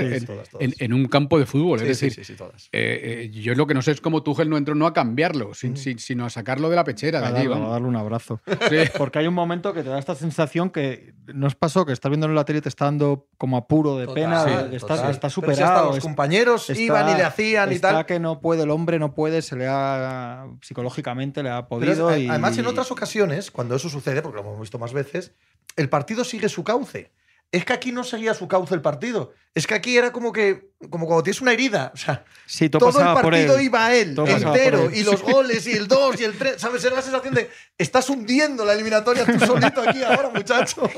en, 0.59 0.93
un 0.93 1.05
campo 1.05 1.39
de 1.39 1.45
fútbol. 1.45 1.81
es 1.81 1.97
decir, 1.97 2.37
eh, 2.73 3.29
eh, 3.31 3.31
yo 3.31 3.55
lo 3.55 3.65
que 3.67 3.73
no 3.73 3.81
sé 3.81 3.91
es 3.91 4.01
cómo 4.01 4.21
Tuchel 4.21 4.49
no 4.49 4.57
entró 4.57 4.75
no 4.75 4.85
a 4.85 4.91
cambiarlo, 4.91 5.53
sino 5.53 6.25
a 6.25 6.29
sacarlo 6.29 6.69
de 6.69 6.75
la 6.75 6.83
pechera. 6.83 7.21
De 7.21 7.27
allí, 7.27 7.49
a 7.49 7.57
darle 7.57 7.87
un 7.87 7.95
abrazo. 7.95 8.41
Porque 8.97 9.19
hay 9.19 9.27
un 9.27 9.33
momento 9.33 9.73
que 9.73 9.81
te 9.81 9.87
da 9.87 9.97
esta 9.97 10.13
sensación 10.13 10.71
que 10.71 11.13
nos 11.33 11.55
pasó 11.55 11.85
que 11.85 11.93
estás 11.93 12.09
viendo 12.09 12.27
en 12.27 12.35
la 12.35 12.43
tele 12.43 12.59
y 12.59 12.61
te 12.61 12.67
está 12.67 12.83
dando 12.83 13.29
como 13.37 13.55
apuro 13.55 13.97
de 13.97 14.09
pena, 14.09 14.67
está, 14.73 15.29
superado. 15.29 15.91
los 15.95 16.03
compañeros 16.03 16.69
iban 16.69 17.11
y 17.11 17.15
le 17.15 17.23
hacían 17.23 17.71
y 17.71 17.79
tal. 17.79 18.05
que 18.05 18.19
no 18.19 18.41
puede, 18.41 18.63
el 18.63 18.71
hombre 18.71 18.99
no 18.99 19.15
puede, 19.15 19.41
se 19.41 19.55
le 19.55 19.67
ha 19.69 20.47
psicológicamente 20.61 21.41
le 21.41 21.49
ha 21.49 21.65
podido. 21.69 22.09
Además, 22.09 22.57
en 22.57 22.67
otras 22.67 22.91
ocasiones, 22.91 23.51
cuando 23.51 23.77
eso 23.77 23.87
sucede, 23.87 24.21
porque 24.21 24.35
lo 24.35 24.41
hemos 24.41 24.59
visto 24.59 24.77
más 24.79 24.91
veces, 24.91 25.31
el 25.77 25.87
partido 25.87 26.25
sigue 26.25 26.49
su 26.49 26.65
cauce 26.65 27.09
es 27.53 27.65
que 27.65 27.73
aquí 27.73 27.91
no 27.91 28.03
seguía 28.03 28.33
su 28.33 28.47
cauce 28.47 28.73
el 28.73 28.81
partido. 28.81 29.31
Es 29.53 29.67
que 29.67 29.75
aquí 29.75 29.95
era 29.95 30.11
como 30.11 30.33
que 30.33 30.71
como 30.89 31.05
cuando 31.05 31.21
tienes 31.21 31.39
una 31.39 31.53
herida. 31.53 31.91
O 31.93 31.97
sea, 31.97 32.25
todo 32.71 32.89
el 32.89 33.21
partido 33.21 33.61
iba 33.61 33.85
a 33.85 33.95
él, 33.95 34.17
entero, 34.17 34.89
y 34.91 35.03
los 35.03 35.21
goles, 35.21 35.67
y 35.67 35.73
el 35.73 35.87
2, 35.87 36.19
y 36.19 36.23
el 36.23 36.33
3. 36.33 36.55
¿Sabes? 36.59 36.83
Era 36.83 36.95
la 36.95 37.03
sensación 37.03 37.35
de 37.35 37.51
estás 37.77 38.09
hundiendo 38.09 38.65
la 38.65 38.73
eliminatoria 38.73 39.23
tú 39.25 39.39
solito 39.45 39.87
aquí 39.87 40.01
ahora, 40.01 40.31
muchacho. 40.33 40.89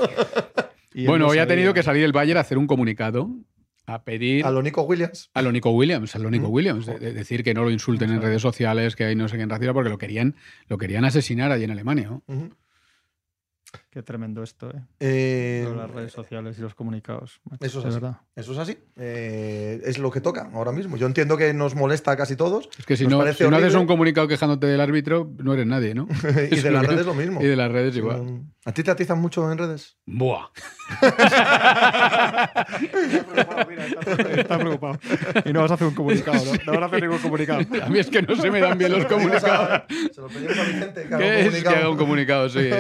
bueno, 1.06 1.28
hoy 1.28 1.40
ha 1.40 1.46
tenido 1.46 1.74
que 1.74 1.84
salir 1.84 2.06
el 2.06 2.14
Bayern 2.14 2.38
a 2.38 2.42
hacer 2.42 2.58
un 2.58 2.68
comunicado 2.68 3.30
a 3.86 4.06
pedir. 4.06 4.46
A 4.46 4.52
lo 4.52 4.64
Nico 4.64 4.84
Williams. 4.84 5.30
A 5.34 5.42
lo 5.42 5.52
Nico 5.52 5.72
Williams, 5.72 6.16
a 6.16 6.20
lo 6.20 6.32
Nico 6.32 6.48
Williams. 6.48 6.86
De, 6.86 7.12
decir 7.12 7.44
que 7.44 7.54
no 7.54 7.66
lo 7.66 7.70
insulten 7.70 8.12
en 8.12 8.22
redes 8.22 8.42
sociales, 8.42 8.96
que 8.96 9.04
hay 9.04 9.16
no 9.18 9.28
sé 9.28 9.36
quién 9.36 9.50
racista, 9.50 9.74
porque 9.74 9.90
lo 9.90 9.98
querían, 9.98 10.36
lo 10.70 10.78
querían 10.78 11.04
asesinar 11.04 11.52
allí 11.52 11.66
en 11.66 11.72
Alemania. 11.72 12.10
¿no? 12.10 12.50
Qué 13.90 14.04
tremendo 14.04 14.44
esto, 14.44 14.70
¿eh? 14.70 14.82
eh 15.00 15.74
las 15.76 15.90
redes 15.90 16.12
sociales 16.12 16.58
y 16.60 16.62
los 16.62 16.76
comunicados. 16.76 17.40
eso 17.62 17.80
es 17.80 17.86
así. 17.86 17.96
Verdad. 17.96 18.18
Eso 18.36 18.52
es 18.54 18.58
así. 18.58 18.78
Eh, 18.98 19.82
es 19.86 20.00
lo 20.00 20.12
que 20.12 20.22
toca 20.22 20.50
ahora 20.54 20.72
mismo. 20.72 20.98
Yo 20.98 21.08
entiendo 21.08 21.38
que 21.38 21.54
nos 21.54 21.76
molesta 21.76 22.12
a 22.12 22.18
casi 22.18 22.36
todos. 22.36 22.70
Es 22.78 22.86
que 22.86 22.98
si 22.98 23.08
no, 23.08 23.26
si 23.34 23.48
no 23.48 23.56
haces 23.56 23.76
un 23.76 23.88
comunicado 23.88 24.28
quejándote 24.28 24.68
del 24.68 24.82
árbitro, 24.82 25.32
no 25.38 25.54
eres 25.54 25.66
nadie, 25.66 25.94
¿no? 25.94 26.08
y 26.52 26.60
de 26.60 26.72
las 26.72 26.86
redes 26.88 27.06
lo 27.06 27.14
mismo. 27.14 27.42
Y 27.42 27.46
de 27.46 27.56
las 27.56 27.72
redes 27.72 27.96
igual. 27.96 28.44
¿A 28.68 28.72
ti 28.72 28.82
te 28.82 28.90
atizan 28.90 29.22
mucho 29.22 29.52
en 29.52 29.60
redes? 29.60 29.96
Buah. 30.08 30.48
está, 34.40 34.58
preocupado, 34.58 34.98
Y 35.46 35.54
no 35.54 35.62
vas 35.62 35.70
a 35.70 35.76
hacer 35.76 35.86
un 35.86 35.94
comunicado, 35.94 36.44
¿no? 36.44 36.54
No 36.66 36.74
vas 36.74 36.82
a 36.82 36.86
hacer 36.88 37.04
ningún 37.04 37.20
comunicado. 37.20 37.60
A 37.84 37.90
mí 37.90 38.00
es 38.00 38.10
que 38.10 38.24
no 38.24 38.36
se 38.36 38.50
me 38.50 38.60
dan 38.60 38.80
bien 38.80 38.92
los 38.92 39.06
comunicados. 39.06 39.84
Se 40.12 40.20
lo 40.20 40.30
pedimos 40.30 40.58
a 40.58 40.64
Vicente 40.64 41.04
que 41.04 41.16
¿Qué 41.16 41.46
es 41.46 41.64
que 41.64 41.70
haga 41.70 41.90
un 41.90 41.98
comunicado? 41.98 42.50
Sí. 42.50 42.68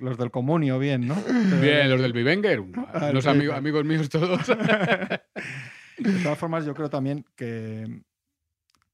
los 0.00 0.16
del 0.16 0.30
comunio, 0.30 0.78
bien, 0.78 1.08
¿no? 1.08 1.16
Bien, 1.60 1.90
los 1.90 2.00
del 2.00 2.12
Vivenger. 2.12 2.62
Ah, 2.94 3.10
los 3.12 3.26
amigos, 3.26 3.56
amigos 3.56 3.84
míos 3.84 4.08
todos. 4.08 4.46
De 5.98 6.22
todas 6.22 6.38
formas, 6.38 6.64
yo 6.64 6.72
creo 6.72 6.88
también 6.88 7.24
que 7.34 8.04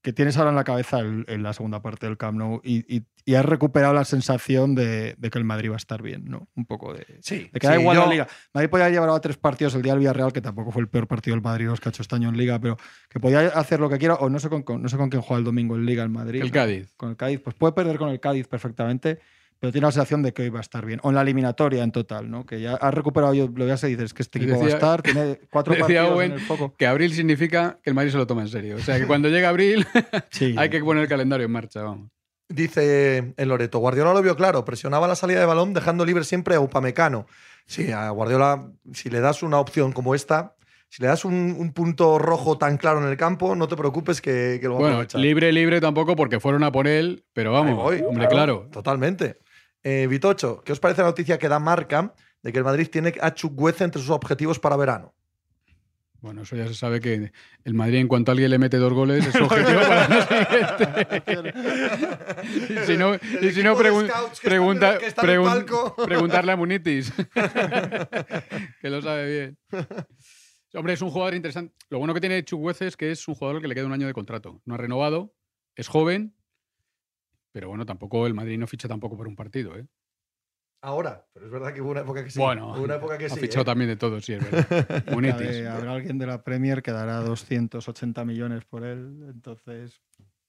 que 0.07 0.13
tienes 0.13 0.37
ahora 0.37 0.51
en 0.51 0.55
la 0.55 0.63
cabeza 0.63 1.01
en 1.01 1.43
la 1.43 1.51
segunda 1.51 1.81
parte 1.81 2.05
del 2.05 2.15
Camp 2.15 2.37
Nou 2.37 2.61
y, 2.63 3.03
has 3.35 3.43
recuperado 3.43 3.93
la 3.93 4.05
sensación 4.05 4.73
de, 4.73 5.17
que 5.19 5.37
el 5.37 5.43
Madrid 5.43 5.69
va 5.69 5.73
a 5.73 5.83
estar 5.83 6.01
bien, 6.01 6.23
¿no? 6.29 6.47
Un 6.55 6.65
poco 6.65 6.93
de, 6.93 7.05
sí, 7.19 7.49
de 7.51 7.59
que 7.59 7.67
da 7.67 7.77
igual 7.77 7.97
la 7.97 8.07
liga. 8.07 8.27
Madrid 8.53 8.69
podía 8.69 8.89
llevar 8.89 9.09
a 9.09 9.19
tres 9.19 9.35
partidos 9.35 9.75
el 9.75 9.81
día 9.81 9.91
del 9.91 9.99
Villarreal, 9.99 10.31
que 10.31 10.39
tampoco 10.39 10.71
fue 10.71 10.81
el 10.81 10.87
peor 10.87 11.09
partido 11.09 11.35
del 11.35 11.43
Madrid 11.43 11.65
los 11.65 11.81
que 11.81 11.89
ha 11.89 11.91
hecho 11.91 12.03
este 12.03 12.15
año 12.15 12.29
en 12.29 12.37
liga, 12.37 12.57
pero 12.57 12.77
que 13.09 13.19
podía 13.19 13.47
hacer 13.47 13.81
lo 13.81 13.89
que 13.89 13.97
quiera, 13.97 14.13
o 14.13 14.29
no 14.29 14.39
sé 14.39 14.47
con, 14.47 14.63
no 14.81 14.87
sé 14.87 14.95
con 14.95 15.09
quién 15.09 15.21
juega 15.21 15.39
el 15.39 15.43
domingo 15.43 15.75
en 15.75 15.85
liga 15.85 16.03
el 16.03 16.09
Madrid. 16.09 16.41
El 16.41 16.51
Cádiz. 16.51 16.93
Con 16.95 17.09
el 17.09 17.17
Cádiz. 17.17 17.41
Pues 17.41 17.53
puede 17.57 17.73
perder 17.73 17.97
con 17.97 18.07
el 18.07 18.21
Cádiz 18.21 18.47
perfectamente 18.47 19.19
pero 19.59 19.71
tiene 19.71 19.87
la 19.87 19.91
sensación 19.91 20.21
de 20.21 20.33
que 20.33 20.43
hoy 20.43 20.49
va 20.49 20.59
a 20.59 20.61
estar 20.61 20.85
bien. 20.85 20.99
O 21.03 21.09
en 21.09 21.15
la 21.15 21.21
eliminatoria 21.21 21.83
en 21.83 21.91
total, 21.91 22.29
¿no? 22.29 22.45
Que 22.45 22.61
ya 22.61 22.73
ha 22.75 22.91
recuperado, 22.91 23.33
yo 23.33 23.49
lo 23.53 23.65
veas 23.65 23.83
y 23.83 23.87
dices 23.87 24.13
que 24.13 24.21
este 24.21 24.39
equipo 24.39 24.59
va 24.59 24.65
a 24.65 24.69
estar, 24.69 25.01
tiene 25.01 25.39
cuatro 25.49 25.75
partidos 25.77 26.23
en 26.23 26.33
el 26.33 26.39
foco. 26.39 26.73
Que 26.77 26.85
abril 26.85 27.13
significa 27.13 27.79
que 27.83 27.89
el 27.89 27.95
Madrid 27.95 28.11
se 28.11 28.17
lo 28.17 28.27
toma 28.27 28.41
en 28.41 28.49
serio. 28.49 28.75
O 28.75 28.79
sea, 28.79 28.99
que 28.99 29.07
cuando 29.07 29.29
llega 29.29 29.49
abril 29.49 29.85
hay 30.57 30.69
que 30.69 30.79
poner 30.81 31.03
el 31.03 31.09
calendario 31.09 31.45
en 31.45 31.51
marcha, 31.51 31.81
vamos. 31.81 32.09
Dice 32.49 33.33
el 33.35 33.49
Loreto, 33.49 33.79
Guardiola 33.79 34.13
lo 34.13 34.21
vio 34.21 34.35
claro, 34.37 34.63
presionaba 34.63 35.07
la 35.07 35.15
salida 35.15 35.41
de 35.41 35.45
balón 35.45 35.73
dejando 35.73 36.05
libre 36.05 36.23
siempre 36.23 36.55
a 36.55 36.61
Upamecano. 36.61 37.25
Sí, 37.65 37.91
a 37.91 38.09
Guardiola, 38.11 38.71
si 38.93 39.09
le 39.09 39.19
das 39.19 39.43
una 39.43 39.59
opción 39.59 39.91
como 39.91 40.15
esta, 40.15 40.55
si 40.89 41.01
le 41.01 41.09
das 41.09 41.25
un, 41.25 41.73
punto 41.73 42.17
rojo 42.17 42.57
tan 42.57 42.77
claro 42.77 43.03
en 43.03 43.09
el 43.09 43.17
campo, 43.17 43.55
no 43.55 43.67
te 43.67 43.75
preocupes 43.75 44.21
que, 44.21 44.59
lo 44.63 44.75
va 44.75 44.79
bueno, 44.79 44.99
a 45.13 45.17
libre, 45.17 45.51
libre 45.51 45.81
tampoco 45.81 46.15
porque 46.15 46.39
fueron 46.39 46.63
a 46.63 46.71
por 46.71 46.87
él, 46.87 47.25
pero 47.33 47.51
vamos, 47.51 47.93
hombre, 48.07 48.27
claro. 48.27 48.69
Totalmente. 48.71 49.39
Eh, 49.89 50.05
Vitocho, 50.05 50.61
¿qué 50.65 50.73
os 50.73 50.81
parece 50.81 50.99
la 51.01 51.07
noticia 51.07 51.39
que 51.39 51.47
da 51.47 51.59
marca 51.59 52.13
de 52.43 52.51
que 52.51 52.57
el 52.57 52.65
Madrid 52.65 52.89
tiene 52.91 53.13
a 53.21 53.33
Chukwueze 53.33 53.85
entre 53.85 54.01
sus 54.01 54.09
objetivos 54.09 54.59
para 54.59 54.75
verano? 54.75 55.15
Bueno, 56.19 56.41
eso 56.41 56.57
ya 56.57 56.67
se 56.67 56.73
sabe 56.73 56.99
que 56.99 57.31
el 57.63 57.73
Madrid, 57.73 57.99
en 57.99 58.09
cuanto 58.09 58.29
a 58.29 58.33
alguien 58.33 58.51
le 58.51 58.57
mete 58.57 58.75
dos 58.75 58.91
goles, 58.91 59.25
es 59.25 59.31
su 59.33 59.43
objetivo 59.45 59.79
para 59.79 60.05
el 60.17 61.23
siguiente. 61.23 61.53
y 62.69 62.85
si 62.85 62.97
no, 62.97 63.15
y 63.15 63.51
si 63.53 63.63
no 63.63 63.77
pregunta, 63.77 64.23
preguntarle 66.05 66.51
a 66.51 66.57
Munitis, 66.57 67.13
que 68.81 68.89
lo 68.89 69.01
sabe 69.01 69.31
bien. 69.31 69.57
Hombre, 70.73 70.95
es 70.95 71.01
un 71.01 71.11
jugador 71.11 71.33
interesante. 71.33 71.73
Lo 71.89 71.99
bueno 71.99 72.13
que 72.13 72.19
tiene 72.19 72.43
Chukwueze 72.43 72.87
es 72.87 72.97
que 72.97 73.11
es 73.11 73.25
un 73.29 73.35
jugador 73.35 73.61
que 73.61 73.69
le 73.69 73.75
queda 73.75 73.85
un 73.85 73.93
año 73.93 74.05
de 74.07 74.13
contrato. 74.13 74.61
No 74.65 74.73
ha 74.75 74.77
renovado, 74.77 75.33
es 75.77 75.87
joven 75.87 76.36
pero 77.57 77.69
bueno, 77.69 77.87
tampoco 77.87 78.27
el 78.27 78.35
Madrid 78.35 78.59
no 78.59 78.67
ficha 78.67 78.87
tampoco 78.87 79.17
por 79.17 79.27
un 79.27 79.35
partido, 79.35 79.75
¿eh? 79.75 79.87
Ahora, 80.83 81.25
pero 81.33 81.47
es 81.47 81.51
verdad 81.51 81.73
que 81.73 81.81
hubo 81.81 81.89
una 81.89 82.01
época 82.01 82.23
que 82.23 82.29
sí. 82.29 82.37
Bueno, 82.37 82.79
una 82.79 82.97
época 82.97 83.17
que 83.17 83.25
ha 83.25 83.29
fichado 83.29 83.63
¿eh? 83.63 83.65
también 83.65 83.89
de 83.89 83.95
todo, 83.95 84.21
sí, 84.21 84.33
es 84.33 84.51
verdad. 84.51 85.03
Habrá 85.75 85.93
alguien 85.93 86.19
de 86.19 86.27
la 86.27 86.43
Premier 86.43 86.83
que 86.83 86.91
dará 86.91 87.19
280 87.21 88.23
millones 88.25 88.63
por 88.65 88.83
él, 88.83 89.25
entonces 89.27 90.03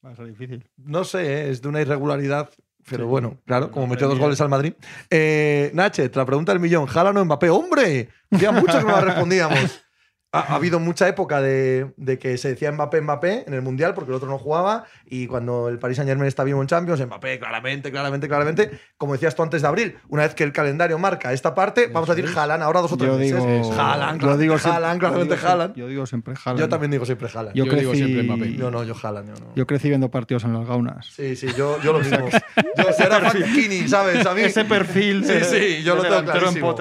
va 0.05 0.11
a 0.11 0.15
ser 0.15 0.27
difícil. 0.27 0.69
No 0.77 1.03
sé, 1.03 1.23
¿eh? 1.23 1.49
es 1.49 1.63
de 1.63 1.69
una 1.69 1.81
irregularidad, 1.81 2.51
pero 2.87 3.07
bueno, 3.07 3.39
claro, 3.43 3.71
como 3.71 3.87
metió 3.87 4.07
dos 4.07 4.19
goles 4.19 4.39
al 4.39 4.49
Madrid. 4.49 4.73
Eh, 5.09 5.71
Nache, 5.73 6.09
te 6.09 6.19
la 6.19 6.27
pregunta 6.27 6.51
del 6.51 6.61
millón, 6.61 6.85
¿Jala 6.85 7.09
o 7.09 7.25
Mbappé? 7.25 7.49
¡Hombre! 7.49 8.09
Ya 8.29 8.51
mucho 8.51 8.77
que 8.77 8.85
no 8.85 8.91
la 8.91 9.01
respondíamos. 9.05 9.83
Ha, 10.31 10.53
habido 10.53 10.79
mucha 10.79 11.07
época 11.07 11.41
de, 11.41 11.91
que 12.21 12.37
se 12.37 12.49
decía 12.49 12.71
Mbappé, 12.71 13.01
Mbappé 13.01 13.45
en 13.47 13.53
el 13.55 13.63
Mundial 13.63 13.95
porque 13.95 14.11
el 14.11 14.15
otro 14.15 14.29
no 14.29 14.37
jugaba 14.37 14.85
y 15.07 15.25
cuando 15.25 15.69
el 15.69 15.79
Paris 15.79 15.97
Saint 15.97 16.07
Germain 16.07 16.27
está 16.27 16.43
vivo 16.43 16.61
en 16.61 16.67
Champions, 16.67 17.03
Mbappé 17.03 17.39
claramente, 17.39 17.89
claramente, 17.89 18.27
claramente, 18.27 18.79
como 18.97 19.13
decías 19.13 19.33
tú 19.33 19.41
antes 19.41 19.63
de 19.63 19.67
abril, 19.67 19.97
una 20.07 20.21
vez 20.23 20.35
que 20.35 20.43
el 20.43 20.53
calendario 20.53 20.99
marca 20.99 21.33
esta 21.33 21.55
parte, 21.55 21.87
vamos 21.87 22.07
a 22.11 22.13
decir 22.13 22.29
Haaland 22.37 22.61
ahora 22.61 22.81
dos 22.81 22.91
o 22.91 22.97
tres 22.97 23.11
meses. 23.17 23.43
Digo, 23.43 23.73
Haaland, 23.73 24.21
yo 24.21 24.37
digo 24.37 24.55
claramente 24.57 25.35
Haaland. 25.35 25.75
Yo 25.75 25.87
digo 25.87 26.05
siempre 26.05 26.35
Haaland. 26.35 26.59
Yo 26.59 26.69
también 26.69 26.91
digo 26.91 27.05
siempre 27.05 27.27
Haaland. 27.33 27.55
Yo, 27.55 27.65
digo 27.65 27.95
siempre 27.95 28.21
Mbappé. 28.21 28.53
Yo 28.53 28.69
no, 28.69 28.83
yo 28.83 28.93
Haaland. 29.01 29.29
Yo, 29.29 29.33
no. 29.45 29.55
yo 29.55 29.65
crecí 29.65 29.89
viendo 29.89 30.11
partidos 30.11 30.43
en 30.43 30.53
las 30.53 30.67
gaunas. 30.67 31.07
Sí, 31.07 31.35
sí, 31.35 31.47
yo, 31.57 31.81
yo 31.81 31.91
lo 31.91 32.01
mismo. 32.01 32.29
yo 32.77 33.05
era 33.05 33.31
Kini, 33.31 33.87
¿sabes? 33.87 34.23
A 34.27 34.35
mí, 34.35 34.41
Ese 34.41 34.63
perfil. 34.65 35.25
Sí, 35.25 35.39
sí, 35.43 35.83
yo 35.83 35.95
lo 35.95 36.03
tengo 36.03 36.23
clarísimo. 36.23 36.75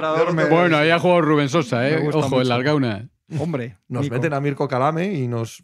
Bueno, 0.50 0.76
ahí 0.76 0.90
ha 0.90 0.98
jugado 0.98 1.22
Rubén 1.22 1.48
Sosa, 1.48 1.88
¿eh? 1.88 2.10
Ojo, 2.12 2.42
en 2.42 2.48
las 2.48 2.62
gaunas. 2.62 3.04
Hombre. 3.38 3.76
Nos 3.88 4.10
meten 4.10 4.32
a 4.32 4.40
Mirko 4.40 4.68
Calame 4.68 5.12
y 5.12 5.28
nos, 5.28 5.62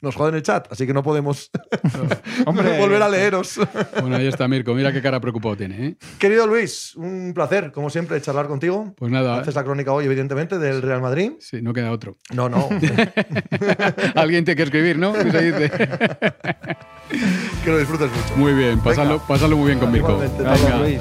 nos 0.00 0.14
joden 0.16 0.34
el 0.34 0.42
chat, 0.42 0.70
así 0.70 0.86
que 0.86 0.92
no 0.92 1.02
podemos 1.02 1.50
volver 2.46 3.02
a 3.02 3.08
leeros. 3.08 3.58
bueno, 4.00 4.16
ahí 4.16 4.26
está 4.26 4.46
Mirko, 4.48 4.74
mira 4.74 4.92
qué 4.92 5.00
cara 5.00 5.20
preocupado 5.20 5.56
tiene. 5.56 5.86
¿eh? 5.86 5.96
Querido 6.18 6.46
Luis, 6.46 6.94
un 6.96 7.32
placer, 7.34 7.72
como 7.72 7.90
siempre, 7.90 8.20
charlar 8.20 8.46
contigo. 8.46 8.94
Pues 8.96 9.10
nada. 9.10 9.40
Haces 9.40 9.54
la 9.54 9.64
crónica 9.64 9.92
hoy, 9.92 10.04
evidentemente, 10.04 10.58
del 10.58 10.82
Real 10.82 11.00
Madrid. 11.00 11.32
Sí, 11.40 11.62
no 11.62 11.72
queda 11.72 11.90
otro. 11.90 12.16
No, 12.34 12.48
no. 12.48 12.68
Alguien 14.14 14.44
tiene 14.44 14.56
que 14.56 14.62
escribir, 14.62 14.98
¿no? 14.98 15.14
Se 15.14 15.24
dice. 15.24 15.70
que 17.64 17.70
lo 17.70 17.78
disfrutes 17.78 18.10
mucho. 18.10 18.36
Muy 18.36 18.52
bien, 18.54 18.80
pasarlo, 18.80 19.56
muy 19.56 19.66
bien 19.66 19.78
con 19.78 19.90
Mirko. 19.92 20.18
Venga. 20.18 20.78
Luis. 20.78 21.00